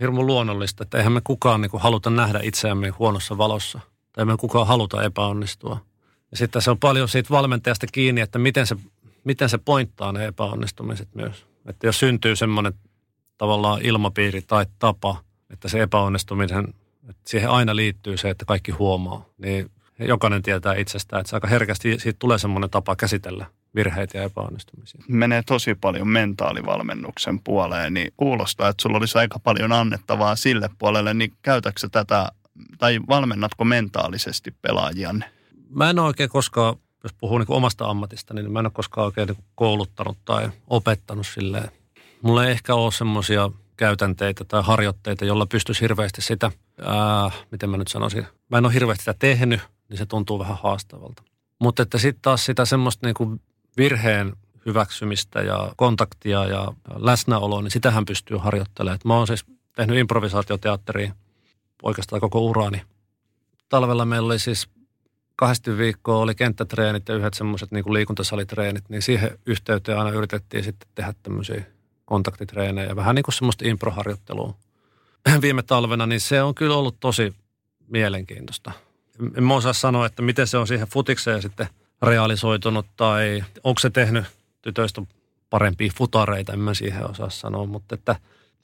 hirmu 0.00 0.26
luonnollista, 0.26 0.82
että 0.82 0.98
eihän 0.98 1.12
me 1.12 1.20
kukaan 1.24 1.60
niin 1.60 1.70
kuin 1.70 1.82
haluta 1.82 2.10
nähdä 2.10 2.40
itseämme 2.42 2.88
huonossa 2.88 3.38
valossa. 3.38 3.80
Tai 4.12 4.24
me 4.24 4.36
kukaan 4.36 4.66
haluta 4.66 5.02
epäonnistua. 5.02 5.80
Ja 6.30 6.36
sitten 6.36 6.62
se 6.62 6.70
on 6.70 6.78
paljon 6.78 7.08
siitä 7.08 7.30
valmentajasta 7.30 7.86
kiinni, 7.92 8.20
että 8.20 8.38
miten 8.38 8.66
se, 8.66 8.76
miten 9.24 9.48
se 9.48 9.58
pointtaa 9.58 10.12
ne 10.12 10.26
epäonnistumiset 10.26 11.08
myös. 11.14 11.46
Että 11.66 11.86
jos 11.86 11.98
syntyy 11.98 12.36
semmoinen 12.36 12.72
tavallaan 13.38 13.82
ilmapiiri 13.82 14.42
tai 14.42 14.66
tapa, 14.78 15.24
että 15.50 15.68
se 15.68 15.82
epäonnistuminen, 15.82 16.68
että 17.08 17.22
siihen 17.26 17.50
aina 17.50 17.76
liittyy 17.76 18.16
se, 18.16 18.30
että 18.30 18.44
kaikki 18.44 18.72
huomaa, 18.72 19.24
niin 19.38 19.70
jokainen 19.98 20.42
tietää 20.42 20.74
itsestään, 20.74 21.20
että 21.20 21.30
se 21.30 21.36
aika 21.36 21.48
herkästi 21.48 21.98
siitä 21.98 22.18
tulee 22.18 22.38
semmoinen 22.38 22.70
tapa 22.70 22.96
käsitellä 22.96 23.46
virheitä 23.74 24.18
ja 24.18 24.24
epäonnistumisia. 24.24 25.00
Menee 25.08 25.42
tosi 25.46 25.74
paljon 25.74 26.08
mentaalivalmennuksen 26.08 27.40
puoleen, 27.40 27.94
niin 27.94 28.12
kuulostaa, 28.16 28.68
että 28.68 28.82
sulla 28.82 28.98
olisi 28.98 29.18
aika 29.18 29.38
paljon 29.38 29.72
annettavaa 29.72 30.36
sille 30.36 30.70
puolelle, 30.78 31.14
niin 31.14 31.32
käytätkö 31.42 31.88
tätä 31.92 32.32
tai 32.78 33.00
valmennatko 33.08 33.64
mentaalisesti 33.64 34.54
pelaajianne? 34.62 35.30
Mä 35.70 35.90
en 35.90 35.98
oikein 35.98 36.30
koskaan, 36.30 36.76
jos 37.02 37.12
puhuu 37.12 37.38
niin 37.38 37.46
omasta 37.48 37.84
ammatista, 37.84 38.34
niin 38.34 38.52
mä 38.52 38.58
en 38.58 38.66
ole 38.66 38.72
koskaan 38.74 39.06
oikein 39.06 39.28
niin 39.28 39.44
kouluttanut 39.54 40.18
tai 40.24 40.50
opettanut 40.66 41.26
silleen. 41.26 41.70
Mulla 42.22 42.44
ei 42.44 42.50
ehkä 42.50 42.74
ole 42.74 42.92
semmoisia 42.92 43.50
käytänteitä 43.76 44.44
tai 44.44 44.62
harjoitteita, 44.62 45.24
jolla 45.24 45.46
pystyisi 45.46 45.80
hirveästi 45.80 46.22
sitä, 46.22 46.50
ää, 46.80 47.30
miten 47.50 47.70
mä 47.70 47.76
nyt 47.76 47.88
sanoisin, 47.88 48.26
mä 48.50 48.58
en 48.58 48.64
ole 48.64 48.74
hirveästi 48.74 49.02
sitä 49.02 49.14
tehnyt, 49.18 49.60
niin 49.88 49.98
se 49.98 50.06
tuntuu 50.06 50.38
vähän 50.38 50.58
haastavalta. 50.62 51.22
Mutta 51.58 51.82
että 51.82 51.98
sitten 51.98 52.22
taas 52.22 52.44
sitä 52.44 52.64
semmoista 52.64 53.06
niin 53.06 53.14
kuin 53.14 53.40
virheen 53.76 54.32
hyväksymistä 54.66 55.40
ja 55.40 55.72
kontaktia 55.76 56.44
ja 56.44 56.72
läsnäoloa, 56.96 57.62
niin 57.62 57.70
sitähän 57.70 58.04
pystyy 58.04 58.36
harjoittelemaan. 58.36 58.98
mä 59.04 59.16
oon 59.16 59.26
siis 59.26 59.44
tehnyt 59.76 59.98
improvisaatioteatteria 59.98 61.14
oikeastaan 61.82 62.20
koko 62.20 62.40
urani. 62.40 62.82
Talvella 63.68 64.04
meillä 64.04 64.26
oli 64.26 64.38
siis 64.38 64.68
kahdesti 65.36 65.78
viikkoa 65.78 66.16
oli 66.16 66.34
kenttätreenit 66.34 67.08
ja 67.08 67.14
yhdet 67.14 67.34
semmoiset 67.34 67.70
niin 67.70 67.94
liikuntasalitreenit, 67.94 68.88
niin 68.88 69.02
siihen 69.02 69.38
yhteyteen 69.46 69.98
aina 69.98 70.10
yritettiin 70.10 70.64
sitten 70.64 70.88
tehdä 70.94 71.14
tämmöisiä 71.22 71.64
kontaktitreenejä, 72.04 72.96
vähän 72.96 73.14
niin 73.14 73.22
kuin 73.22 73.34
semmoista 73.34 73.68
improharjoittelua. 73.68 74.54
Viime 75.40 75.62
talvena, 75.62 76.06
niin 76.06 76.20
se 76.20 76.42
on 76.42 76.54
kyllä 76.54 76.76
ollut 76.76 77.00
tosi 77.00 77.34
mielenkiintoista. 77.88 78.72
En 79.36 79.44
mä 79.44 79.54
osaa 79.54 79.72
sanoa, 79.72 80.06
että 80.06 80.22
miten 80.22 80.46
se 80.46 80.58
on 80.58 80.66
siihen 80.66 80.88
futikseen 80.88 81.42
sitten 81.42 81.68
realisoitunut 82.02 82.86
tai 82.96 83.44
onko 83.64 83.78
se 83.78 83.90
tehnyt 83.90 84.24
tytöistä 84.62 85.02
parempia 85.50 85.92
futareita, 85.96 86.52
en 86.52 86.60
mä 86.60 86.74
siihen 86.74 87.10
osaa 87.10 87.30
sanoa, 87.30 87.66
mutta, 87.66 87.94
että, 87.94 88.16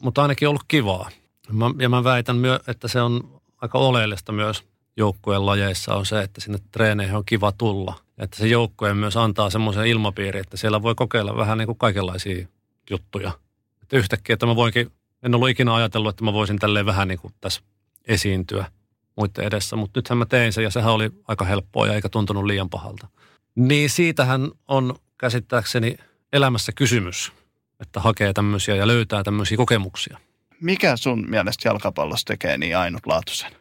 mutta 0.02 0.22
ainakin 0.22 0.48
ollut 0.48 0.64
kivaa. 0.68 1.10
Mä, 1.52 1.70
ja 1.78 1.88
mä 1.88 2.04
väitän, 2.04 2.36
myö, 2.36 2.60
että 2.66 2.88
se 2.88 3.00
on 3.00 3.40
aika 3.60 3.78
oleellista 3.78 4.32
myös 4.32 4.64
joukkueen 4.96 5.46
lajeissa 5.46 5.94
on 5.94 6.06
se, 6.06 6.22
että 6.22 6.40
sinne 6.40 6.58
treeneihin 6.72 7.16
on 7.16 7.24
kiva 7.24 7.52
tulla. 7.52 7.94
Että 8.18 8.36
se 8.36 8.46
joukkue 8.46 8.94
myös 8.94 9.16
antaa 9.16 9.50
semmoisen 9.50 9.86
ilmapiiri, 9.86 10.40
että 10.40 10.56
siellä 10.56 10.82
voi 10.82 10.94
kokeilla 10.94 11.36
vähän 11.36 11.58
niin 11.58 11.66
kuin 11.66 11.78
kaikenlaisia 11.78 12.46
juttuja. 12.90 13.32
Että 13.82 13.96
yhtäkkiä, 13.96 14.34
että 14.34 14.46
mä 14.46 14.56
voinkin, 14.56 14.92
en 15.22 15.34
ollut 15.34 15.48
ikinä 15.48 15.74
ajatellut, 15.74 16.10
että 16.10 16.24
mä 16.24 16.32
voisin 16.32 16.58
tälleen 16.58 16.86
vähän 16.86 17.08
niin 17.08 17.18
kuin 17.18 17.34
tässä 17.40 17.60
esiintyä 18.08 18.66
muiden 19.20 19.44
edessä, 19.44 19.76
mutta 19.76 19.98
nythän 19.98 20.18
mä 20.18 20.26
tein 20.26 20.52
sen 20.52 20.64
ja 20.64 20.70
sehän 20.70 20.92
oli 20.92 21.10
aika 21.28 21.44
helppoa 21.44 21.86
ja 21.86 21.94
eikä 21.94 22.08
tuntunut 22.08 22.44
liian 22.44 22.70
pahalta. 22.70 23.08
Niin 23.54 23.90
siitähän 23.90 24.50
on 24.68 24.94
käsittääkseni 25.18 25.96
elämässä 26.32 26.72
kysymys, 26.72 27.32
että 27.80 28.00
hakee 28.00 28.32
tämmöisiä 28.32 28.76
ja 28.76 28.86
löytää 28.86 29.22
tämmöisiä 29.22 29.56
kokemuksia. 29.56 30.18
Mikä 30.60 30.96
sun 30.96 31.30
mielestä 31.30 31.68
jalkapallossa 31.68 32.24
tekee 32.26 32.58
niin 32.58 32.76
ainutlaatuisen? 32.76 33.52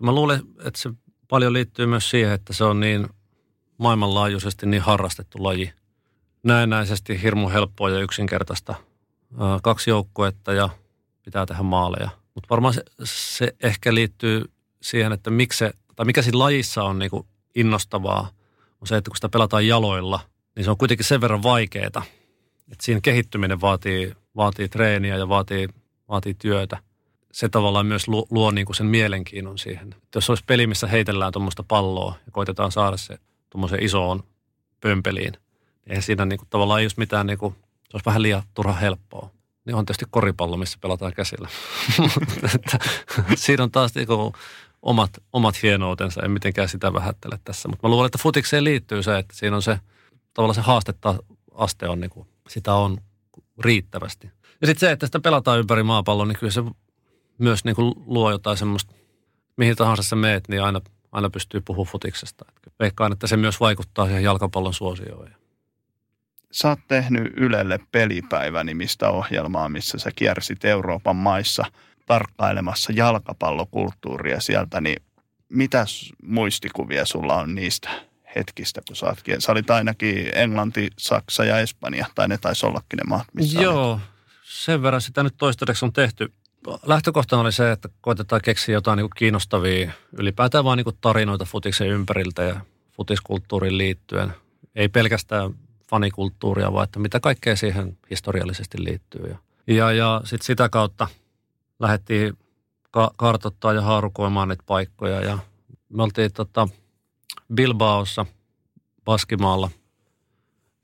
Mä 0.00 0.12
luulen, 0.12 0.40
että 0.64 0.80
se 0.80 0.90
paljon 1.28 1.52
liittyy 1.52 1.86
myös 1.86 2.10
siihen, 2.10 2.32
että 2.32 2.52
se 2.52 2.64
on 2.64 2.80
niin 2.80 3.08
maailmanlaajuisesti 3.78 4.66
niin 4.66 4.82
harrastettu 4.82 5.44
laji. 5.44 5.72
Näennäisesti 6.42 7.22
hirmu 7.22 7.48
helppoa 7.48 7.90
ja 7.90 7.98
yksinkertaista. 7.98 8.74
Kaksi 9.62 9.90
joukkuetta 9.90 10.52
ja 10.52 10.68
pitää 11.24 11.46
tehdä 11.46 11.62
maaleja. 11.62 12.10
Mutta 12.34 12.46
varmaan 12.50 12.74
se, 12.74 12.82
se 13.04 13.54
ehkä 13.62 13.94
liittyy 13.94 14.44
siihen, 14.82 15.12
että 15.12 15.30
miksi 15.30 15.58
se, 15.58 15.72
tai 15.96 16.06
mikä 16.06 16.22
siinä 16.22 16.38
lajissa 16.38 16.84
on 16.84 16.98
niin 16.98 17.10
innostavaa, 17.54 18.30
on 18.80 18.86
se, 18.86 18.96
että 18.96 19.10
kun 19.10 19.16
sitä 19.16 19.28
pelataan 19.28 19.66
jaloilla, 19.66 20.20
niin 20.56 20.64
se 20.64 20.70
on 20.70 20.78
kuitenkin 20.78 21.06
sen 21.06 21.20
verran 21.20 21.42
vaikeaa, 21.42 21.86
että 21.86 22.02
siinä 22.82 23.00
kehittyminen 23.00 23.60
vaatii, 23.60 24.14
vaatii 24.36 24.68
treeniä 24.68 25.16
ja 25.16 25.28
vaatii, 25.28 25.68
vaatii 26.08 26.34
työtä. 26.34 26.78
Se 27.32 27.48
tavallaan 27.48 27.86
myös 27.86 28.08
luo, 28.08 28.26
luo 28.30 28.50
niin 28.50 28.66
kuin 28.66 28.76
sen 28.76 28.86
mielenkiinnon 28.86 29.58
siihen. 29.58 29.92
Että 29.92 30.16
jos 30.16 30.30
olisi 30.30 30.44
peli, 30.46 30.66
missä 30.66 30.86
heitellään 30.86 31.32
tuommoista 31.32 31.62
palloa 31.62 32.14
ja 32.26 32.32
koitetaan 32.32 32.72
saada 32.72 32.96
se 32.96 33.18
tuommoiseen 33.50 33.82
isoon 33.82 34.22
pömpeliin, 34.80 35.32
niin 35.32 35.40
eihän 35.86 36.02
siinä 36.02 36.24
niin 36.24 36.38
kuin, 36.38 36.48
tavallaan 36.48 36.80
ei 36.80 36.84
olisi 36.84 36.98
mitään, 36.98 37.26
niin 37.26 37.38
kuin, 37.38 37.54
se 37.54 37.90
olisi 37.92 38.06
vähän 38.06 38.22
liian 38.22 38.42
turha 38.54 38.72
helppoa. 38.72 39.30
Niin 39.64 39.74
on 39.74 39.86
tietysti 39.86 40.04
koripallo, 40.10 40.56
missä 40.56 40.78
pelataan 40.80 41.12
käsillä. 41.12 41.48
siinä 43.34 43.62
on 43.62 43.70
taas 43.70 43.94
niin 43.94 44.06
kuin, 44.06 44.32
omat, 44.82 45.10
omat 45.32 45.62
hienoutensa, 45.62 46.22
en 46.22 46.30
mitenkään 46.30 46.68
sitä 46.68 46.92
vähättele 46.92 47.38
tässä. 47.44 47.68
Mutta 47.68 47.88
mä 47.88 47.90
luulen, 47.90 48.06
että 48.06 48.18
futikseen 48.18 48.64
liittyy 48.64 49.02
se, 49.02 49.18
että 49.18 49.36
siinä 49.36 49.56
on 49.56 49.62
se, 49.62 49.78
tavallaan 50.34 50.54
se 50.54 50.60
haastetta 50.60 51.14
aste 51.54 51.88
on, 51.88 52.00
niin 52.00 52.10
kuin, 52.10 52.28
sitä 52.48 52.74
on 52.74 52.98
riittävästi. 53.58 54.30
Ja 54.60 54.66
sitten 54.66 54.80
se, 54.80 54.92
että 54.92 55.06
sitä 55.06 55.20
pelataan 55.20 55.58
ympäri 55.58 55.82
maapallon, 55.82 56.28
niin 56.28 56.38
kyllä 56.38 56.52
se 56.52 56.62
myös 57.38 57.64
niin 57.64 57.76
kuin 57.76 57.94
luo 58.06 58.30
jotain 58.30 58.56
semmoista, 58.56 58.94
mihin 59.56 59.76
tahansa 59.76 60.02
sä 60.02 60.16
meet, 60.16 60.48
niin 60.48 60.62
aina, 60.62 60.80
aina 61.12 61.30
pystyy 61.30 61.60
puhumaan 61.60 61.92
futiksesta. 61.92 62.44
Veikkaan, 62.80 63.12
että 63.12 63.26
se 63.26 63.36
myös 63.36 63.60
vaikuttaa 63.60 64.06
siihen 64.06 64.22
jalkapallon 64.22 64.74
suosioon. 64.74 65.30
Sä 66.52 66.68
oot 66.68 66.78
tehnyt 66.88 67.32
Ylelle 67.36 67.78
pelipäivä-nimistä 67.92 69.10
ohjelmaa, 69.10 69.68
missä 69.68 69.98
sä 69.98 70.10
kiersit 70.16 70.64
Euroopan 70.64 71.16
maissa– 71.16 71.64
tarkkailemassa 72.10 72.92
jalkapallokulttuuria 72.92 74.40
sieltä, 74.40 74.80
niin 74.80 75.02
mitä 75.48 75.84
muistikuvia 76.22 77.06
sulla 77.06 77.36
on 77.36 77.54
niistä 77.54 77.90
hetkistä, 78.36 78.80
kun 78.86 78.96
sä 78.96 79.06
oot 79.06 79.18
Sä 79.38 79.52
olit 79.52 79.70
ainakin 79.70 80.30
Englanti, 80.34 80.90
Saksa 80.98 81.44
ja 81.44 81.58
Espanja, 81.58 82.06
tai 82.14 82.28
ne 82.28 82.38
taisi 82.38 82.66
ollakin 82.66 82.96
ne 82.96 83.02
maat, 83.06 83.26
missä 83.32 83.60
Joo, 83.60 83.92
olet. 83.92 84.02
sen 84.42 84.82
verran 84.82 85.00
sitä 85.00 85.22
nyt 85.22 85.34
toistaiseksi 85.38 85.84
on 85.84 85.92
tehty. 85.92 86.32
Lähtökohtana 86.82 87.42
oli 87.42 87.52
se, 87.52 87.72
että 87.72 87.88
koitetaan 88.00 88.40
keksiä 88.44 88.72
jotain 88.72 88.96
niin 88.96 89.10
kiinnostavia, 89.16 89.92
ylipäätään 90.18 90.64
vaan 90.64 90.78
niin 90.78 90.98
tarinoita 91.00 91.44
futiksen 91.44 91.88
ympäriltä 91.88 92.42
ja 92.42 92.60
futiskulttuuriin 92.92 93.78
liittyen. 93.78 94.34
Ei 94.74 94.88
pelkästään 94.88 95.54
fanikulttuuria, 95.90 96.72
vaan 96.72 96.84
että 96.84 96.98
mitä 96.98 97.20
kaikkea 97.20 97.56
siihen 97.56 97.98
historiallisesti 98.10 98.84
liittyy. 98.84 99.26
Ja, 99.28 99.38
ja, 99.74 99.92
ja 99.92 100.20
sitten 100.24 100.46
sitä 100.46 100.68
kautta– 100.68 101.08
lähdettiin 101.80 102.38
ka- 102.90 103.10
kartoittaa 103.16 103.72
ja 103.72 103.82
haarukoimaan 103.82 104.48
niitä 104.48 104.64
paikkoja. 104.66 105.20
Ja 105.20 105.38
me 105.88 106.02
oltiin 106.02 106.32
tota 106.32 106.68
Bilbaossa, 107.54 108.26
Baskimaalla, 109.04 109.70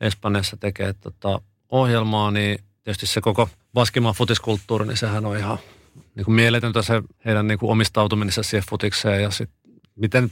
Espanjassa 0.01 0.57
tekee 0.57 0.93
tota 0.93 1.41
ohjelmaa, 1.69 2.31
niin 2.31 2.59
tietysti 2.85 3.07
se 3.07 3.21
koko 3.21 3.49
Baskimaan 3.75 4.15
futiskulttuuri, 4.15 4.87
niin 4.87 4.97
sehän 4.97 5.27
on 5.27 5.37
ihan 5.37 5.59
niin 6.15 6.25
kuin 6.25 6.35
mieletöntä 6.35 6.83
se 6.83 7.03
heidän 7.25 7.47
niin 7.47 7.59
kuin 7.59 7.71
omistautuminensa 7.71 8.43
siihen 8.43 8.69
futikseen 8.71 9.23
ja 9.23 9.31
sit 9.31 9.51
miten 9.97 10.31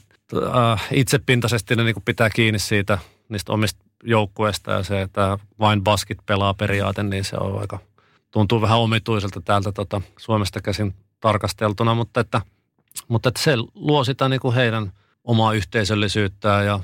äh, 0.55 0.87
itsepintaisesti 0.91 1.77
ne 1.77 1.85
niin 1.85 1.95
kuin 1.95 2.05
pitää 2.05 2.31
kiinni 2.31 2.59
siitä 2.59 2.99
niistä 3.29 3.53
omista 3.53 3.85
joukkueista 4.03 4.73
ja 4.73 4.83
se, 4.83 5.03
että 5.03 5.39
vain 5.59 5.83
baskit 5.83 6.19
pelaa 6.27 6.55
periaate, 6.55 7.03
niin 7.03 7.25
se 7.25 7.37
on 7.37 7.61
aika– 7.61 7.79
tuntuu 8.35 8.61
vähän 8.61 8.79
omituiselta 8.79 9.41
täältä 9.41 9.73
tota, 9.73 10.01
Suomesta 10.19 10.61
käsin 10.61 10.95
tarkasteltuna, 11.21 11.95
mutta 11.95 12.21
että, 12.21 12.41
mutta 13.09 13.29
että 13.29 13.43
se 13.43 13.57
luo 13.75 14.05
sitä 14.05 14.29
niin 14.29 14.41
kuin 14.41 14.55
heidän 14.55 14.93
omaa 15.25 15.53
yhteisöllisyyttään 15.53 16.67
ja 16.67 16.81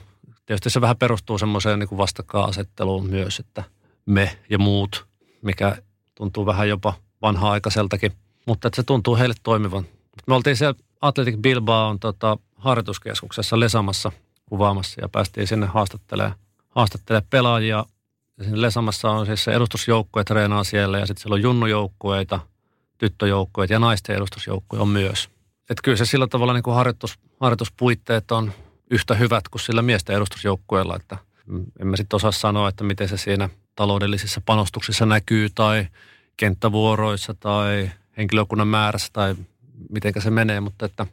tietysti 0.47 0.71
se 0.71 0.81
vähän 0.81 0.97
perustuu 0.97 1.39
semmoiseen 1.39 1.79
niin 1.79 1.99
vastakkainasetteluun 1.99 3.07
myös, 3.07 3.39
että 3.39 3.65
me 4.07 4.39
ja 4.51 4.59
muut, 4.59 5.07
mikä 5.43 5.77
tuntuu 6.15 6.47
vähän 6.47 6.69
jopa 6.69 6.95
vanha-aikaiseltakin, 7.23 8.13
mutta 8.47 8.69
että 8.69 8.77
se 8.77 8.83
tuntuu 8.83 9.17
heille 9.17 9.35
toimivan. 9.43 9.85
Me 10.27 10.35
oltiin 10.35 10.57
siellä 10.57 10.81
Athletic 11.01 11.37
Bilbao 11.37 11.89
on 11.89 12.01
tota, 12.01 12.39
harjoituskeskuksessa 12.57 13.61
Lesamassa 13.61 14.13
kuvaamassa 14.47 15.01
ja 15.01 15.09
päästiin 15.09 15.47
sinne 15.47 15.67
haastattelemaan, 15.67 16.35
haastattelemaan 16.69 17.27
pelaajia 17.31 17.85
Lesamassa 18.51 19.11
on 19.11 19.27
siis 19.27 19.45
se 19.45 19.53
edustusjoukkue 19.53 20.25
treenaa 20.25 20.65
siellä 20.65 20.99
ja 20.99 21.07
sitten 21.07 21.23
siellä 21.23 21.35
on 21.35 21.43
junnujoukkueita, 21.43 22.41
tyttöjoukkueita 22.99 23.73
ja 23.73 23.79
naisten 23.79 24.17
edustusjoukkue 24.17 24.79
on 24.79 24.89
myös. 24.89 25.29
Että 25.71 25.83
kyllä 25.85 25.97
se 25.97 26.05
sillä 26.05 26.27
tavalla 26.27 26.53
niin 26.53 26.63
kuin 26.63 26.75
harjoitus, 26.75 27.19
harjoituspuitteet 27.41 28.31
on 28.31 28.53
yhtä 28.91 29.15
hyvät 29.15 29.49
kuin 29.49 29.63
sillä 29.63 29.83
miesten 29.83 30.17
edustusjoukkueella, 30.17 30.97
että 30.97 31.17
En 31.81 31.87
mä 31.87 31.97
sitten 31.97 32.17
osaa 32.17 32.33
sanoa, 32.33 32.69
että 32.69 32.85
miten 32.85 33.09
se 33.09 33.17
siinä 33.17 33.49
taloudellisissa 33.77 34.41
panostuksissa 34.47 35.07
näkyy 35.07 35.49
tai 35.55 35.87
kenttävuoroissa 36.37 37.35
tai 37.35 37.91
henkilökunnan 38.17 38.69
määrässä 38.69 39.11
tai 39.13 39.35
miten 39.91 40.13
se 40.19 40.31
menee, 40.31 40.61
mutta 40.61 40.87
että 40.87 41.07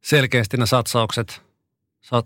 selkeästi 0.00 0.56
ne 0.56 0.66
satsaukset, 0.66 1.42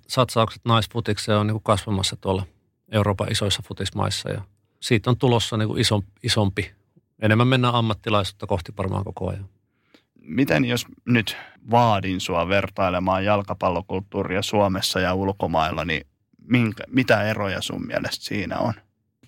satsaukset 0.09 0.63
naisfutikseen 0.65 1.39
on 1.39 1.47
niin 1.47 1.55
kuin 1.55 1.63
kasvamassa 1.63 2.17
tuolla 2.17 2.47
Euroopan 2.93 3.33
isoissa 3.33 3.63
futismaissa 3.69 4.31
ja 4.31 4.43
siitä 4.81 5.11
on 5.11 5.19
tulossa 5.19 5.57
niin 5.57 5.69
kuin 5.69 5.83
isompi. 6.23 6.75
Enemmän 7.23 7.49
mennään 7.49 7.75
ammattilaisuutta 7.75 8.47
kohti 8.47 8.73
varmaan 8.79 9.05
koko 9.05 9.29
ajan. 9.29 9.49
Miten 10.21 10.65
jos 10.65 10.87
nyt 11.05 11.37
vaadin 11.71 12.21
sua 12.21 12.49
vertailemaan 12.49 13.25
jalkapallokulttuuria 13.25 14.43
Suomessa 14.43 15.01
ja 15.01 15.15
ulkomailla, 15.15 15.85
niin 15.85 16.07
minkä, 16.49 16.85
mitä 16.89 17.23
eroja 17.23 17.63
sun 17.63 17.87
mielestä 17.87 18.25
siinä 18.25 18.59
on? 18.59 18.75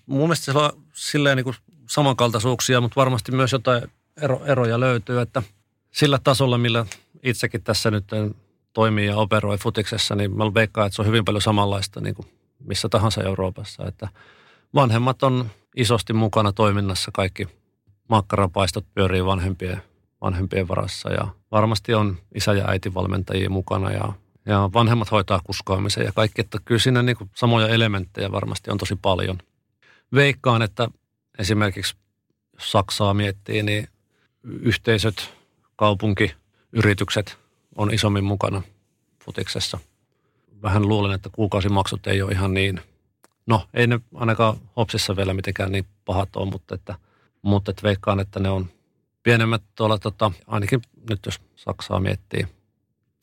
Mun 0.05 0.19
mielestä 0.19 0.51
se 0.51 0.57
on 0.57 0.83
silleen 0.93 1.37
niin 1.37 1.43
kuin 1.43 1.55
samankaltaisuuksia, 1.89 2.81
mutta 2.81 2.95
varmasti 2.95 3.31
myös 3.31 3.51
jotain 3.51 3.83
ero, 4.21 4.45
eroja 4.45 4.79
löytyy, 4.79 5.21
että 5.21 5.43
sillä 5.91 6.19
tasolla, 6.23 6.57
millä 6.57 6.85
itsekin 7.23 7.63
tässä 7.63 7.91
nyt 7.91 8.05
toimii 8.73 9.05
ja 9.07 9.17
operoi 9.17 9.57
futiksessa, 9.57 10.15
niin 10.15 10.37
mä 10.37 10.53
veikkaan, 10.53 10.87
että 10.87 10.95
se 10.95 11.01
on 11.01 11.07
hyvin 11.07 11.25
paljon 11.25 11.41
samanlaista 11.41 12.01
niin 12.01 12.15
kuin 12.15 12.27
missä 12.59 12.89
tahansa 12.89 13.23
Euroopassa, 13.23 13.87
että 13.87 14.07
vanhemmat 14.73 15.23
on 15.23 15.49
isosti 15.75 16.13
mukana 16.13 16.51
toiminnassa, 16.51 17.11
kaikki 17.13 17.47
makkarapaistot 18.09 18.85
pyörii 18.93 19.25
vanhempien, 19.25 19.81
vanhempien 20.21 20.67
varassa 20.67 21.11
ja 21.11 21.27
varmasti 21.51 21.93
on 21.93 22.17
isä- 22.35 22.53
ja 22.53 22.67
äitivalmentajia 22.67 23.49
mukana 23.49 23.91
ja, 23.91 24.13
ja 24.45 24.69
vanhemmat 24.73 25.11
hoitaa 25.11 25.41
kuskaamisen 25.43 26.05
ja 26.05 26.11
kaikki, 26.11 26.41
että 26.41 26.57
kyllä 26.65 26.79
siinä 26.79 27.03
niin 27.03 27.17
kuin 27.17 27.29
samoja 27.35 27.67
elementtejä 27.67 28.31
varmasti 28.31 28.71
on 28.71 28.77
tosi 28.77 28.95
paljon. 29.01 29.37
Veikkaan, 30.13 30.61
että 30.61 30.87
esimerkiksi 31.39 31.95
Saksaa 32.59 33.13
miettii, 33.13 33.63
niin 33.63 33.87
yhteisöt, 34.43 35.33
kaupunki, 35.75 36.35
yritykset 36.71 37.37
on 37.75 37.93
isommin 37.93 38.23
mukana 38.23 38.61
futiksessa. 39.25 39.79
Vähän 40.61 40.87
luulen, 40.87 41.11
että 41.11 41.29
kuukausimaksut 41.31 42.07
ei 42.07 42.21
ole 42.21 42.31
ihan 42.31 42.53
niin, 42.53 42.81
no 43.45 43.67
ei 43.73 43.87
ne 43.87 43.99
ainakaan 44.15 44.57
Hopsissa 44.75 45.15
vielä 45.15 45.33
mitenkään 45.33 45.71
niin 45.71 45.85
pahat 46.05 46.35
ole, 46.35 46.49
mutta, 46.49 46.75
että, 46.75 46.95
mutta 47.41 47.71
että 47.71 47.83
veikkaan, 47.83 48.19
että 48.19 48.39
ne 48.39 48.49
on 48.49 48.69
pienemmät 49.23 49.61
tuolla, 49.75 49.97
tota, 49.97 50.31
ainakin 50.47 50.81
nyt 51.09 51.19
jos 51.25 51.39
Saksaa 51.55 51.99
miettii. 51.99 52.47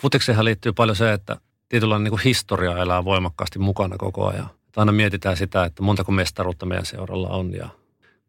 Futikseenhan 0.02 0.44
liittyy 0.44 0.72
paljon 0.72 0.96
se, 0.96 1.12
että 1.12 1.36
tietynlainen 1.68 2.04
niin 2.04 2.10
kuin 2.10 2.24
historia 2.24 2.78
elää 2.78 3.04
voimakkaasti 3.04 3.58
mukana 3.58 3.96
koko 3.98 4.26
ajan. 4.26 4.50
Että 4.66 4.80
aina 4.80 4.92
mietitään 4.92 5.36
sitä, 5.36 5.64
että 5.64 5.82
montako 5.82 6.12
mestaruutta 6.12 6.66
meidän 6.66 6.86
seuralla 6.86 7.28
on 7.28 7.52
ja 7.52 7.68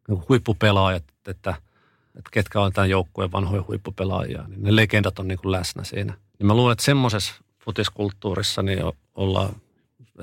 niin 0.08 0.22
huippupelaajat, 0.28 1.04
että, 1.28 1.54
että 2.16 2.30
ketkä 2.30 2.60
on 2.60 2.72
tämän 2.72 2.90
joukkueen 2.90 3.32
vanhoja 3.32 3.64
huippupelaajia, 3.68 4.44
niin 4.48 4.62
ne 4.62 4.76
legendat 4.76 5.18
on 5.18 5.28
niin 5.28 5.38
kuin 5.38 5.52
läsnä 5.52 5.84
siinä. 5.84 6.14
Niin 6.38 6.46
mä 6.46 6.54
luulen, 6.54 6.72
että 6.72 6.84
semmoisessa 6.84 7.34
futiskulttuurissa 7.68 8.62
niin 8.62 8.78
ollaan, 9.14 9.56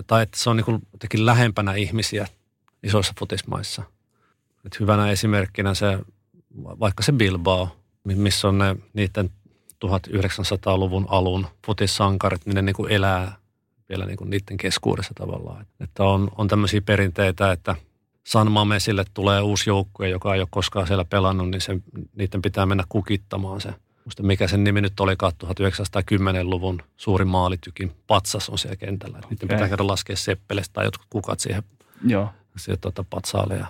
tai 0.07 0.23
että 0.23 0.39
se 0.39 0.49
on 0.49 0.57
niin 0.57 0.65
kuin 0.65 0.81
jotenkin 0.93 1.25
lähempänä 1.25 1.73
ihmisiä 1.73 2.27
isoissa 2.83 3.13
futismaissa. 3.19 3.83
Et 4.65 4.79
hyvänä 4.79 5.11
esimerkkinä 5.11 5.73
se, 5.73 5.99
vaikka 6.55 7.03
se 7.03 7.11
Bilbao, 7.11 7.69
missä 8.03 8.47
on 8.47 8.57
ne 8.57 8.75
niiden 8.93 9.29
1900-luvun 9.85 11.05
alun 11.09 11.47
futissankarit, 11.65 12.45
niin 12.45 12.55
ne 12.55 12.61
niin 12.61 12.75
kuin 12.75 12.91
elää 12.91 13.37
vielä 13.89 14.05
niin 14.05 14.17
kuin 14.17 14.29
niiden 14.29 14.57
keskuudessa 14.57 15.13
tavallaan. 15.13 15.65
Että 15.79 16.03
on, 16.03 16.31
on 16.37 16.47
tämmöisiä 16.47 16.81
perinteitä, 16.81 17.51
että 17.51 17.75
San 18.23 18.51
Mamesille 18.51 19.05
tulee 19.13 19.41
uusi 19.41 19.69
joukkue, 19.69 20.09
joka 20.09 20.33
ei 20.33 20.41
ole 20.41 20.47
koskaan 20.51 20.87
siellä 20.87 21.05
pelannut, 21.05 21.49
niin 21.49 21.61
se, 21.61 21.79
niiden 22.15 22.41
pitää 22.41 22.65
mennä 22.65 22.83
kukittamaan 22.89 23.61
se. 23.61 23.73
Musta 24.05 24.23
mikä 24.23 24.47
sen 24.47 24.63
nimi 24.63 24.81
nyt 24.81 24.99
oli 24.99 25.13
1910-luvun 25.13 26.81
suuri 26.97 27.25
maalitykin 27.25 27.91
patsas 28.07 28.49
on 28.49 28.57
siellä 28.57 28.75
kentällä. 28.75 29.17
Okay. 29.17 29.29
Niiden 29.29 29.47
pitää 29.47 29.67
käydä 29.67 29.87
laskea 29.87 30.15
seppelestä 30.15 30.73
tai 30.73 30.85
jotkut 30.85 31.07
kukat 31.09 31.39
siihen, 31.39 31.63
Joo. 32.07 32.29
siihen 32.57 32.79
tuota, 32.81 33.05
patsaalle. 33.09 33.55
Ja, 33.55 33.67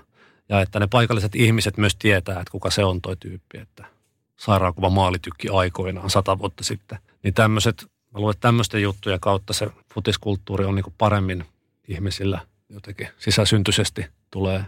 ja, 0.50 0.62
että 0.62 0.80
ne 0.80 0.88
paikalliset 0.88 1.36
ihmiset 1.36 1.78
myös 1.78 1.96
tietää, 1.96 2.40
että 2.40 2.52
kuka 2.52 2.70
se 2.70 2.84
on 2.84 3.02
toi 3.02 3.16
tyyppi. 3.18 3.58
Että 3.58 3.86
sairaankuva 4.38 4.90
maalitykki 4.90 5.50
aikoinaan 5.50 6.10
sata 6.10 6.40
vuotta 6.40 6.64
sitten. 6.64 6.98
Niin 7.24 7.34
tämmöiset, 7.34 7.84
mä 7.84 8.20
luulen, 8.20 8.34
että 8.34 8.48
tämmöisten 8.48 8.82
juttujen 8.82 9.20
kautta 9.20 9.54
se 9.54 9.70
futiskulttuuri 9.94 10.66
on 10.66 10.76
niin 10.76 10.94
paremmin 10.98 11.46
ihmisillä 11.88 12.40
jotenkin 12.70 13.08
sisäsyntyisesti 13.18 14.06
tulee. 14.32 14.66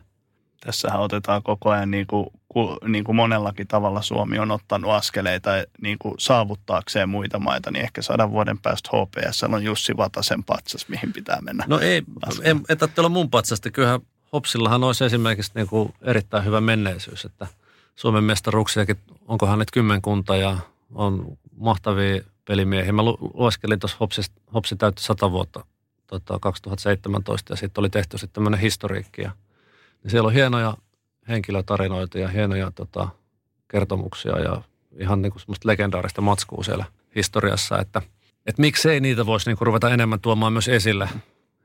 Tässähän 0.59 1.01
otetaan 1.01 1.43
koko 1.43 1.69
ajan 1.69 1.91
niin 1.91 2.07
kuin, 2.07 2.27
niin 2.87 3.03
kuin 3.03 3.15
monellakin 3.15 3.67
tavalla 3.67 4.01
Suomi 4.01 4.39
on 4.39 4.51
ottanut 4.51 4.91
askeleita 4.91 5.49
niin 5.81 5.97
kuin 5.99 6.15
saavuttaakseen 6.19 7.09
muita 7.09 7.39
maita, 7.39 7.71
niin 7.71 7.83
ehkä 7.83 8.01
sadan 8.01 8.31
vuoden 8.31 8.57
päästä 8.57 8.89
HPS 8.93 9.43
on 9.43 9.63
Jussi 9.63 9.97
Vatasen 9.97 10.43
patsas, 10.43 10.89
mihin 10.89 11.13
pitää 11.13 11.41
mennä. 11.41 11.63
No 11.67 11.79
ei, 11.79 12.03
en 12.69 12.77
tarvitse 12.77 13.01
olla 13.01 13.09
mun 13.09 13.29
patsasta. 13.29 13.71
Kyllähän 13.71 13.99
Hopsillahan 14.33 14.83
olisi 14.83 15.05
esimerkiksi 15.05 15.51
niin 15.55 15.67
kuin 15.67 15.93
erittäin 16.01 16.45
hyvä 16.45 16.61
menneisyys, 16.61 17.25
että 17.25 17.47
Suomen 17.95 18.23
mestaruuksiakin, 18.23 18.97
onkohan 19.27 19.59
nyt 19.59 19.71
kymmenkunta 19.71 20.35
ja 20.35 20.57
on 20.93 21.37
mahtavia 21.57 22.21
pelimiehiä. 22.45 22.91
Mä 22.91 23.03
lueskelin 23.03 23.79
tuossa 23.79 23.97
Hopsi, 23.99 24.21
Hopsi 24.53 24.75
täytti 24.75 25.03
sata 25.03 25.31
vuotta 25.31 25.65
tota, 26.07 26.39
2017 26.41 27.53
ja 27.53 27.57
sitten 27.57 27.81
oli 27.81 27.89
tehty 27.89 28.17
sitten 28.17 28.33
tämmöinen 28.33 28.59
historiikki. 28.59 29.21
Ja, 29.21 29.31
niin 30.07 30.11
siellä 30.11 30.27
on 30.27 30.33
hienoja 30.33 30.77
henkilötarinoita 31.29 32.19
ja 32.19 32.27
hienoja 32.27 32.71
tota, 32.71 33.07
kertomuksia 33.67 34.39
ja 34.39 34.61
ihan 34.99 35.21
niin 35.21 35.31
kuin 35.31 35.41
semmoista 35.41 35.67
legendaarista 35.67 36.21
matskua 36.21 36.63
siellä 36.63 36.85
historiassa, 37.15 37.79
että, 37.79 38.01
että 38.45 38.61
miksei 38.61 38.99
niitä 38.99 39.25
voisi 39.25 39.49
niin 39.49 39.57
kuin 39.57 39.65
ruveta 39.65 39.89
enemmän 39.89 40.19
tuomaan 40.19 40.53
myös 40.53 40.67
esille 40.67 41.09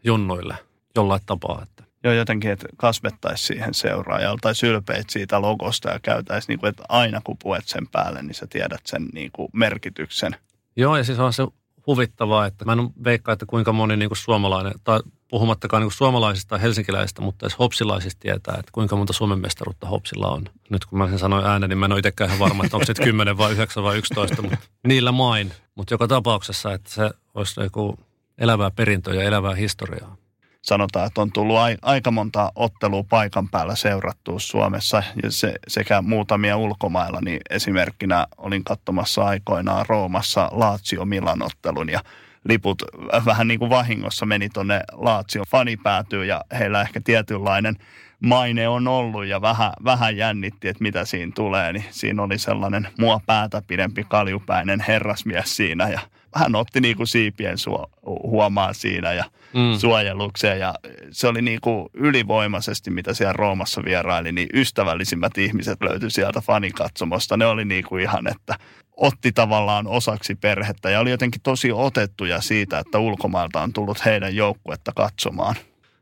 junnuille 0.04 0.56
jollain 0.96 1.20
tapaa. 1.26 1.62
Että. 1.62 1.84
Joo, 2.04 2.12
jotenkin, 2.12 2.50
että 2.50 2.66
kasvettaisiin 2.76 3.46
siihen 3.46 3.74
seuraajalle 3.74 4.38
tai 4.42 4.54
sylpeit 4.54 5.10
siitä 5.10 5.40
logosta 5.40 5.90
ja 5.90 6.00
käytäisiin, 6.00 6.48
niin 6.48 6.60
kuin, 6.60 6.70
että 6.70 6.82
aina 6.88 7.20
kun 7.24 7.36
puet 7.42 7.64
sen 7.66 7.88
päälle, 7.92 8.22
niin 8.22 8.34
sä 8.34 8.46
tiedät 8.46 8.80
sen 8.86 9.08
niin 9.12 9.30
kuin 9.32 9.48
merkityksen. 9.52 10.36
Joo, 10.76 10.96
ja 10.96 11.04
siis 11.04 11.18
on 11.18 11.32
se 11.32 11.46
huvittavaa, 11.86 12.46
että 12.46 12.64
mä 12.64 12.72
en 12.72 12.90
veikkaa, 13.04 13.32
että 13.32 13.46
kuinka 13.46 13.72
moni 13.72 13.96
niin 13.96 14.08
kuin 14.08 14.18
suomalainen, 14.18 14.72
tai 14.84 15.00
puhumattakaan 15.32 15.82
niin 15.82 15.92
suomalaisista 15.92 16.58
helsinkiläisistä, 16.58 17.22
mutta 17.22 17.46
edes 17.46 17.58
hopsilaisista 17.58 18.20
tietää, 18.20 18.54
että 18.58 18.72
kuinka 18.72 18.96
monta 18.96 19.12
Suomen 19.12 19.38
mestaruutta 19.38 19.86
hopsilla 19.86 20.28
on. 20.28 20.44
Nyt 20.70 20.84
kun 20.84 20.98
mä 20.98 21.08
sen 21.08 21.18
sanoin 21.18 21.46
ääneen, 21.46 21.68
niin 21.68 21.78
mä 21.78 21.86
en 21.86 21.92
ole 21.92 21.98
itsekään 21.98 22.28
ihan 22.28 22.38
varma, 22.38 22.64
että 22.64 22.76
onko 22.76 22.86
se 22.86 22.94
10 22.94 23.38
vai 23.38 23.52
9 23.52 23.82
vai 23.82 23.98
11, 23.98 24.42
mutta 24.42 24.58
niillä 24.86 25.12
main. 25.12 25.52
Mutta 25.74 25.94
joka 25.94 26.08
tapauksessa, 26.08 26.72
että 26.72 26.90
se 26.90 27.10
olisi 27.34 27.60
joku 27.60 27.98
elävää 28.38 28.70
perintöä 28.70 29.14
ja 29.14 29.22
elävää 29.22 29.54
historiaa 29.54 30.16
sanotaan, 30.62 31.06
että 31.06 31.20
on 31.20 31.32
tullut 31.32 31.56
aika 31.82 32.10
monta 32.10 32.52
ottelua 32.54 33.04
paikan 33.08 33.48
päällä 33.48 33.76
seurattua 33.76 34.38
Suomessa 34.38 35.02
ja 35.22 35.30
se, 35.30 35.54
sekä 35.68 36.02
muutamia 36.02 36.56
ulkomailla, 36.56 37.20
niin 37.20 37.40
esimerkkinä 37.50 38.26
olin 38.38 38.64
katsomassa 38.64 39.24
aikoinaan 39.24 39.86
Roomassa 39.88 40.48
Lazio 40.52 41.04
Milan 41.04 41.42
ottelun 41.42 41.88
ja 41.88 42.00
liput 42.44 42.82
vähän 43.24 43.48
niin 43.48 43.58
kuin 43.58 43.70
vahingossa 43.70 44.26
meni 44.26 44.48
tuonne 44.48 44.80
Lazio 44.92 45.42
fanipäätyyn 45.48 46.28
ja 46.28 46.44
heillä 46.58 46.82
ehkä 46.82 47.00
tietynlainen 47.04 47.76
maine 48.20 48.68
on 48.68 48.88
ollut 48.88 49.26
ja 49.26 49.40
vähän, 49.40 49.72
vähän 49.84 50.16
jännitti, 50.16 50.68
että 50.68 50.82
mitä 50.82 51.04
siinä 51.04 51.32
tulee, 51.34 51.72
niin 51.72 51.84
siinä 51.90 52.22
oli 52.22 52.38
sellainen 52.38 52.88
mua 52.98 53.20
päätä 53.26 53.62
pidempi 53.66 54.04
kaljupäinen 54.08 54.84
herrasmies 54.88 55.56
siinä 55.56 55.88
ja 55.88 56.00
hän 56.34 56.54
otti 56.54 56.80
niin 56.80 56.96
kuin 56.96 57.06
siipien 57.06 57.58
suo, 57.58 57.90
huomaa 58.06 58.72
siinä 58.72 59.12
ja 59.12 59.24
mm. 59.54 59.78
suojelukseen 59.78 60.60
ja 60.60 60.74
se 61.10 61.28
oli 61.28 61.42
niin 61.42 61.60
kuin 61.60 61.88
ylivoimaisesti, 61.94 62.90
mitä 62.90 63.14
siellä 63.14 63.32
Roomassa 63.32 63.84
vieraili, 63.84 64.32
niin 64.32 64.48
ystävällisimmät 64.54 65.38
ihmiset 65.38 65.82
löytyi 65.82 66.10
sieltä 66.10 66.40
fanikatsomosta. 66.40 67.36
Ne 67.36 67.46
oli 67.46 67.64
niin 67.64 67.84
kuin 67.84 68.02
ihan, 68.02 68.26
että 68.26 68.54
otti 68.96 69.32
tavallaan 69.32 69.86
osaksi 69.86 70.34
perhettä 70.34 70.90
ja 70.90 71.00
oli 71.00 71.10
jotenkin 71.10 71.40
tosi 71.42 71.72
otettuja 71.72 72.40
siitä, 72.40 72.78
että 72.78 72.98
ulkomailta 72.98 73.62
on 73.62 73.72
tullut 73.72 74.04
heidän 74.04 74.36
joukkuetta 74.36 74.92
katsomaan. 74.96 75.54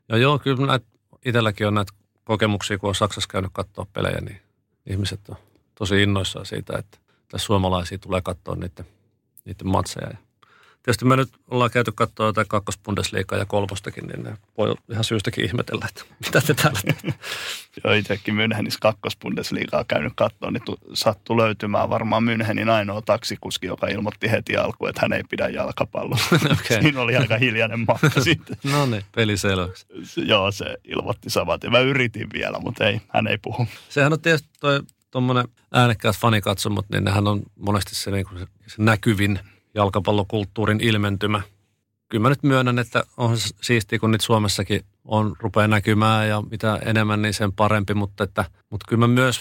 Ja 0.08 0.16
joo, 0.16 0.38
kyllä 0.38 0.66
näitä, 0.66 0.86
itselläkin 1.24 1.66
on 1.66 1.74
näitä 1.74 1.92
kokemuksia, 2.24 2.78
kun 2.78 2.88
on 2.88 2.94
Saksassa 2.94 3.28
käynyt 3.28 3.50
katsoa 3.54 3.86
pelejä, 3.92 4.20
niin 4.20 4.40
ihmiset 4.86 5.20
on 5.28 5.36
tosi 5.74 6.02
innoissaan 6.02 6.46
siitä, 6.46 6.78
että 6.78 6.98
tässä 7.28 7.46
suomalaisia 7.46 7.98
tulee 7.98 8.20
katsoa 8.22 8.54
niiden, 8.54 8.86
niiden 9.44 9.68
matseja. 9.68 10.06
Ja 10.10 10.16
tietysti 10.82 11.04
me 11.04 11.16
nyt 11.16 11.28
ollaan 11.48 11.70
käyty 11.70 11.92
katsoa 11.92 12.26
jotain 12.26 12.48
kakkospundesliikaa 12.48 13.38
ja 13.38 13.44
kolmostakin, 13.44 14.06
niin 14.06 14.22
ne 14.22 14.36
voi 14.58 14.74
ihan 14.90 15.04
syystäkin 15.04 15.44
ihmetellä, 15.44 15.86
että 15.88 16.04
mitä 16.24 16.40
te 16.40 16.54
täällä 16.54 16.80
Joo, 17.84 17.94
itsekin 17.94 18.34
Münchenissä 18.34 18.78
kakkospundesliigaa 18.80 19.84
käynyt 19.84 20.12
katsoa, 20.16 20.50
niin 20.50 20.62
sattuu 20.94 21.38
löytymään 21.38 21.90
varmaan 21.90 22.22
Münchenin 22.24 22.70
ainoa 22.70 23.02
taksikuski, 23.02 23.66
joka 23.66 23.86
ilmoitti 23.86 24.30
heti 24.30 24.56
alkuun, 24.56 24.90
että 24.90 25.00
hän 25.00 25.12
ei 25.12 25.22
pidä 25.30 25.48
jalkapallosta. 25.48 26.36
okay. 26.36 26.82
Siinä 26.82 27.00
oli 27.00 27.16
aika 27.16 27.38
hiljainen 27.38 27.80
matka 27.80 28.20
sitten. 28.20 28.56
no 28.72 28.86
niin, 28.86 29.04
peli 29.14 29.36
selväksi. 29.36 29.86
Joo, 30.16 30.52
se 30.52 30.76
ilmoitti 30.84 31.30
samat. 31.30 31.60
Mä 31.70 31.78
yritin 31.78 32.28
vielä, 32.32 32.58
mutta 32.58 32.86
ei, 32.86 33.00
hän 33.08 33.26
ei 33.26 33.38
puhu. 33.38 33.66
Sehän 33.88 34.12
on 34.12 34.20
tietysti 34.20 34.48
toi 34.60 34.80
tuommoinen 35.10 35.48
äänekkäät 35.72 36.16
fanikatsomot, 36.16 36.86
niin 36.92 37.04
nehän 37.04 37.28
on 37.28 37.42
monesti 37.56 37.94
se, 37.94 38.10
niin 38.10 38.26
se, 38.38 38.46
se 38.66 38.82
näkyvin 38.82 39.40
jalkapallokulttuurin 39.74 40.80
ilmentymä. 40.80 41.42
Kyllä 42.08 42.22
mä 42.22 42.28
nyt 42.28 42.42
myönnän, 42.42 42.78
että 42.78 43.04
on 43.16 43.36
siistiä, 43.60 43.98
kun 43.98 44.10
nyt 44.10 44.20
Suomessakin 44.20 44.84
on, 45.04 45.36
rupeaa 45.40 45.68
näkymään 45.68 46.28
ja 46.28 46.42
mitä 46.50 46.78
enemmän, 46.84 47.22
niin 47.22 47.34
sen 47.34 47.52
parempi, 47.52 47.94
mutta, 47.94 48.24
että, 48.24 48.44
mutta 48.70 48.86
kyllä 48.88 49.00
mä 49.00 49.14
myös, 49.14 49.40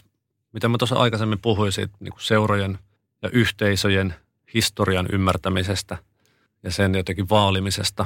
mitä 0.53 0.69
mä 0.69 0.77
tuossa 0.77 0.95
aikaisemmin 0.95 1.39
puhuin 1.41 1.71
siitä 1.71 1.93
niin 1.99 2.11
kuin 2.11 2.23
seurojen 2.23 2.79
ja 3.21 3.29
yhteisöjen 3.29 4.15
historian 4.53 5.07
ymmärtämisestä 5.11 5.97
ja 6.63 6.71
sen 6.71 6.95
jotenkin 6.95 7.29
vaalimisesta 7.29 8.05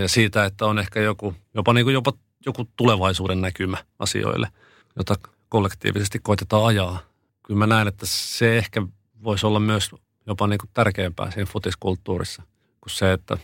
ja 0.00 0.08
siitä, 0.08 0.44
että 0.44 0.66
on 0.66 0.78
ehkä 0.78 1.00
joku, 1.00 1.34
jopa, 1.54 1.72
niin 1.72 1.84
kuin 1.84 1.94
jopa 1.94 2.12
joku 2.46 2.68
tulevaisuuden 2.76 3.40
näkymä 3.40 3.76
asioille, 3.98 4.48
jota 4.96 5.14
kollektiivisesti 5.48 6.18
koitetaan 6.22 6.64
ajaa. 6.64 6.98
Kyllä 7.42 7.58
mä 7.58 7.66
näen, 7.66 7.88
että 7.88 8.06
se 8.06 8.58
ehkä 8.58 8.82
voisi 9.24 9.46
olla 9.46 9.60
myös 9.60 9.90
jopa 10.26 10.46
niin 10.46 10.58
kuin 10.58 10.70
tärkeämpää 10.74 11.30
siinä 11.30 11.50
futiskulttuurissa 11.52 12.42
kuin 12.80 12.92
se, 12.92 13.12
että 13.12 13.38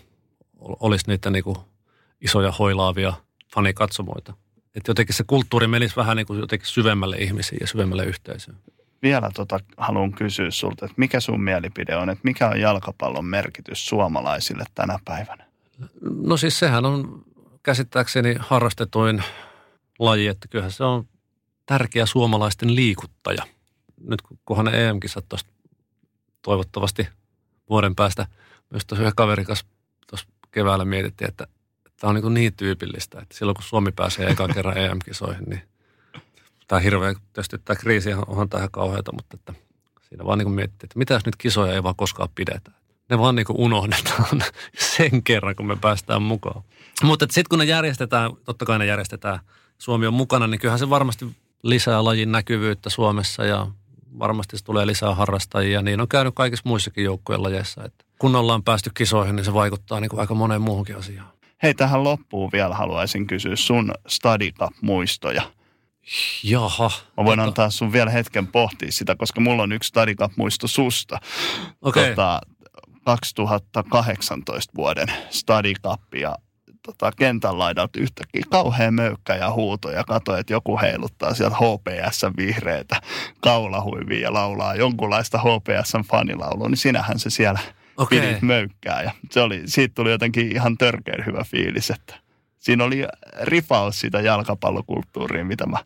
olisi 0.58 1.04
niitä 1.08 1.30
niin 1.30 1.44
kuin 1.44 1.56
isoja 2.20 2.52
hoilaavia 2.52 3.12
fanikatsomoita. 3.54 4.34
Että 4.74 4.90
jotenkin 4.90 5.14
se 5.14 5.24
kulttuuri 5.26 5.66
menisi 5.66 5.96
vähän 5.96 6.16
niin 6.16 6.26
kuin 6.26 6.40
jotenkin 6.40 6.68
syvemmälle 6.68 7.16
ihmisiin 7.16 7.58
ja 7.60 7.66
syvemmälle 7.66 8.04
yhteisöön. 8.04 8.58
Vielä 9.02 9.30
tota 9.34 9.60
haluan 9.76 10.12
kysyä 10.12 10.50
sulta, 10.50 10.84
että 10.84 10.94
mikä 10.96 11.20
sun 11.20 11.40
mielipide 11.40 11.96
on, 11.96 12.10
että 12.10 12.24
mikä 12.24 12.48
on 12.48 12.60
jalkapallon 12.60 13.24
merkitys 13.24 13.88
suomalaisille 13.88 14.64
tänä 14.74 14.98
päivänä? 15.04 15.44
No 16.00 16.36
siis 16.36 16.58
sehän 16.58 16.84
on 16.84 17.24
käsittääkseni 17.62 18.36
harrastetuin 18.38 19.22
laji, 19.98 20.26
että 20.26 20.48
kyllähän 20.48 20.72
se 20.72 20.84
on 20.84 21.08
tärkeä 21.66 22.06
suomalaisten 22.06 22.74
liikuttaja. 22.74 23.42
Nyt 24.06 24.22
kunhan 24.44 24.66
ne 24.66 24.88
EM-kisat 24.88 25.24
tuosta 25.28 25.50
toivottavasti 26.42 27.09
vuoden 27.70 27.94
päästä 27.94 28.27
myös 28.70 28.87
tuossa 28.87 29.03
yhden 29.03 29.16
kaverin 29.16 29.46
kanssa 29.46 29.66
tuossa 30.11 30.27
keväällä 30.51 30.85
mietittiin, 30.85 31.29
että 31.29 31.46
tämä 32.01 32.09
on 32.09 32.14
niin, 32.14 32.35
niin 32.35 32.55
tyypillistä, 32.57 33.20
että 33.20 33.37
silloin 33.38 33.55
kun 33.55 33.64
Suomi 33.64 33.92
pääsee 33.92 34.31
ekan 34.31 34.55
kerran 34.55 34.79
EM-kisoihin, 34.79 35.44
niin 35.44 35.62
tämä 36.68 36.81
hirveä, 36.81 37.14
tietysti 37.33 37.59
tämä 37.59 37.77
kriisi 37.77 38.14
onhan 38.27 38.48
tähän 38.48 38.70
kauheata, 38.70 39.12
mutta 39.12 39.37
että 39.37 39.55
siinä 40.09 40.24
vaan 40.24 40.38
niin 40.38 40.51
mietittiin, 40.51 40.87
että 40.87 40.98
mitä 40.98 41.14
jos 41.14 41.27
nyt 41.27 41.37
kisoja 41.37 41.74
ei 41.74 41.83
vaan 41.83 41.96
koskaan 41.96 42.29
pidetä. 42.35 42.70
Ne 43.11 43.18
vaan 43.18 43.35
niin 43.35 43.46
unohdetaan 43.51 44.42
sen 44.96 45.22
kerran, 45.22 45.57
kun 45.57 45.66
me 45.66 45.77
päästään 45.77 46.22
mukaan. 46.22 46.62
Mutta 47.03 47.27
sitten 47.31 47.48
kun 47.51 47.59
ne 47.59 47.64
järjestetään, 47.64 48.31
totta 48.44 48.64
kai 48.64 48.79
ne 48.79 48.87
järjestetään, 48.87 49.38
Suomi 49.79 50.07
on 50.07 50.14
mukana, 50.14 50.46
niin 50.46 50.61
kyllähän 50.61 50.79
se 50.79 50.90
varmasti 50.90 51.37
lisää 51.62 52.05
lajin 52.05 52.33
näkyvyyttä 52.33 52.90
Suomessa 52.90 53.44
ja 53.44 53.66
varmasti 54.18 54.59
se 54.59 54.64
tulee 54.64 54.87
lisää 54.87 55.14
harrastajia. 55.14 55.83
Niin 55.83 56.01
on 56.01 56.09
käynyt 56.09 56.35
kaikissa 56.35 56.68
muissakin 56.68 57.05
joukkojen 57.05 57.42
lajeissa. 57.42 57.85
Että 57.85 58.05
kun 58.18 58.37
ollaan 58.37 58.64
päästy 58.64 58.90
kisoihin, 58.94 59.37
niin 59.37 59.44
se 59.44 59.55
vaikuttaa 59.55 60.01
niin 60.01 60.09
kuin 60.09 60.21
aika 60.21 60.35
moneen 60.35 60.62
muuhunkin 60.62 60.97
asiaan. 60.97 61.29
Hei, 61.62 61.75
tähän 61.75 62.05
loppuun 62.05 62.51
vielä 62.53 62.75
haluaisin 62.75 63.27
kysyä 63.27 63.57
sun 63.57 63.92
Study 64.07 64.51
muistoja 64.81 65.42
Jaha. 66.42 66.90
Mä 67.16 67.25
voin 67.25 67.38
tota... 67.38 67.49
antaa 67.49 67.71
sun 67.71 67.92
vielä 67.92 68.11
hetken 68.11 68.47
pohtia 68.47 68.92
sitä, 68.92 69.16
koska 69.16 69.40
mulla 69.40 69.62
on 69.62 69.73
yksi 69.73 69.88
Study 69.88 70.14
muisto 70.37 70.68
susta. 70.68 71.18
Okay. 71.83 72.09
Tota, 72.09 72.40
2018 73.05 74.73
vuoden 74.77 75.09
Study 75.31 75.73
ja 76.21 76.37
tota, 76.92 77.12
kentän 77.16 77.59
laidalta 77.59 78.01
yhtäkkiä 78.01 78.42
kauhean 78.51 78.94
möykkä 78.94 79.35
ja 79.35 79.53
huuto 79.53 79.90
ja 79.90 80.05
katsoin, 80.05 80.40
että 80.40 80.53
joku 80.53 80.79
heiluttaa 80.81 81.35
sieltä 81.35 81.57
HPS 81.57 82.22
vihreitä 82.37 83.01
kaulahuivia 83.40 84.20
ja 84.20 84.33
laulaa 84.33 84.74
jonkunlaista 84.74 85.38
HPS 85.38 85.92
fanilaulua, 86.11 86.68
niin 86.68 86.77
sinähän 86.77 87.18
se 87.18 87.31
siellä 87.31 87.61
okay. 87.96 88.20
pidit 88.20 88.42
möykkää. 88.42 89.03
Ja 89.03 89.11
se 89.31 89.40
oli, 89.40 89.62
siitä 89.64 89.94
tuli 89.94 90.11
jotenkin 90.11 90.53
ihan 90.53 90.79
törkeän 90.79 91.27
hyvä 91.27 91.44
fiilis, 91.44 91.90
että 91.90 92.14
siinä 92.59 92.85
oli 92.85 93.05
ripaus 93.42 94.01
sitä 94.01 94.20
jalkapallokulttuuria, 94.20 95.44
mitä 95.44 95.66
mä 95.66 95.79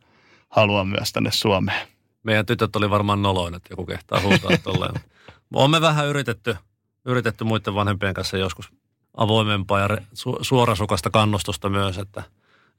haluan 0.49 0.88
myös 0.88 1.12
tänne 1.12 1.31
Suomeen. 1.31 1.88
Meidän 2.23 2.47
tytöt 2.47 2.77
oli 2.77 2.91
varmaan 2.91 3.23
noloin, 3.23 3.55
että 3.55 3.73
joku 3.73 3.87
kehtaa 3.87 4.21
huutaa 4.21 4.51
tolleen. 4.62 4.95
Olemme 5.55 5.81
vähän 5.81 6.07
yritetty, 6.07 6.57
yritetty 7.05 7.45
muiden 7.45 7.75
vanhempien 7.75 8.15
kanssa 8.15 8.37
joskus 8.37 8.73
avoimempaa 9.16 9.81
ja 9.81 9.88
su- 9.88 10.38
suorasukasta 10.42 11.11
kannustusta 11.11 11.68
myös, 11.68 11.98
että, 11.98 12.22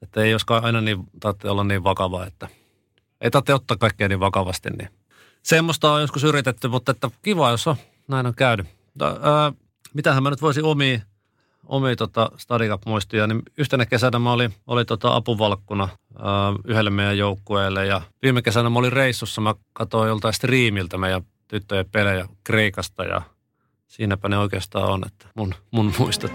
että 0.02 0.22
ei 0.22 0.30
joskaan 0.30 0.64
aina 0.64 0.80
niin, 0.80 1.04
tarvitse 1.20 1.50
olla 1.50 1.64
niin 1.64 1.84
vakava, 1.84 2.26
että 2.26 2.48
ei 3.20 3.30
tarvitse 3.30 3.54
ottaa 3.54 3.76
kaikkea 3.76 4.08
niin 4.08 4.20
vakavasti. 4.20 4.70
Niin. 4.70 4.88
Semmoista 5.42 5.92
on 5.92 6.00
joskus 6.00 6.24
yritetty, 6.24 6.68
mutta 6.68 6.92
että 6.92 7.10
kiva, 7.22 7.50
jos 7.50 7.66
on, 7.66 7.76
näin 8.08 8.26
on 8.26 8.34
käynyt. 8.34 8.66
ää, 9.02 9.52
mitähän 9.94 10.22
mä 10.22 10.30
nyt 10.30 10.42
voisin 10.42 10.64
omia, 10.64 11.00
omia 11.66 11.96
tota 11.96 12.30
Stadicap-muistia, 12.36 13.26
niin 13.26 13.42
yhtenä 13.58 13.86
kesänä 13.86 14.18
mä 14.18 14.32
olin, 14.32 14.54
oli 14.66 14.84
tota 14.84 15.14
apuvalkkuna 15.14 15.88
ää, 16.18 16.52
yhdelle 16.64 16.90
meidän 16.90 17.18
joukkueelle 17.18 17.86
ja 17.86 18.02
viime 18.22 18.42
kesänä 18.42 18.70
mä 18.70 18.78
olin 18.78 18.92
reissussa, 18.92 19.40
mä 19.40 19.54
katsoin 19.72 20.08
joltain 20.08 20.34
striimiltä 20.34 20.98
meidän 20.98 21.22
tyttöjen 21.48 21.86
pelejä 21.92 22.28
Kreikasta 22.44 23.04
ja 23.04 23.22
siinäpä 23.88 24.28
ne 24.28 24.38
oikeastaan 24.38 24.90
on, 24.90 25.02
että 25.06 25.26
mun, 25.34 25.54
mun 25.70 25.92
muistot. 25.98 26.32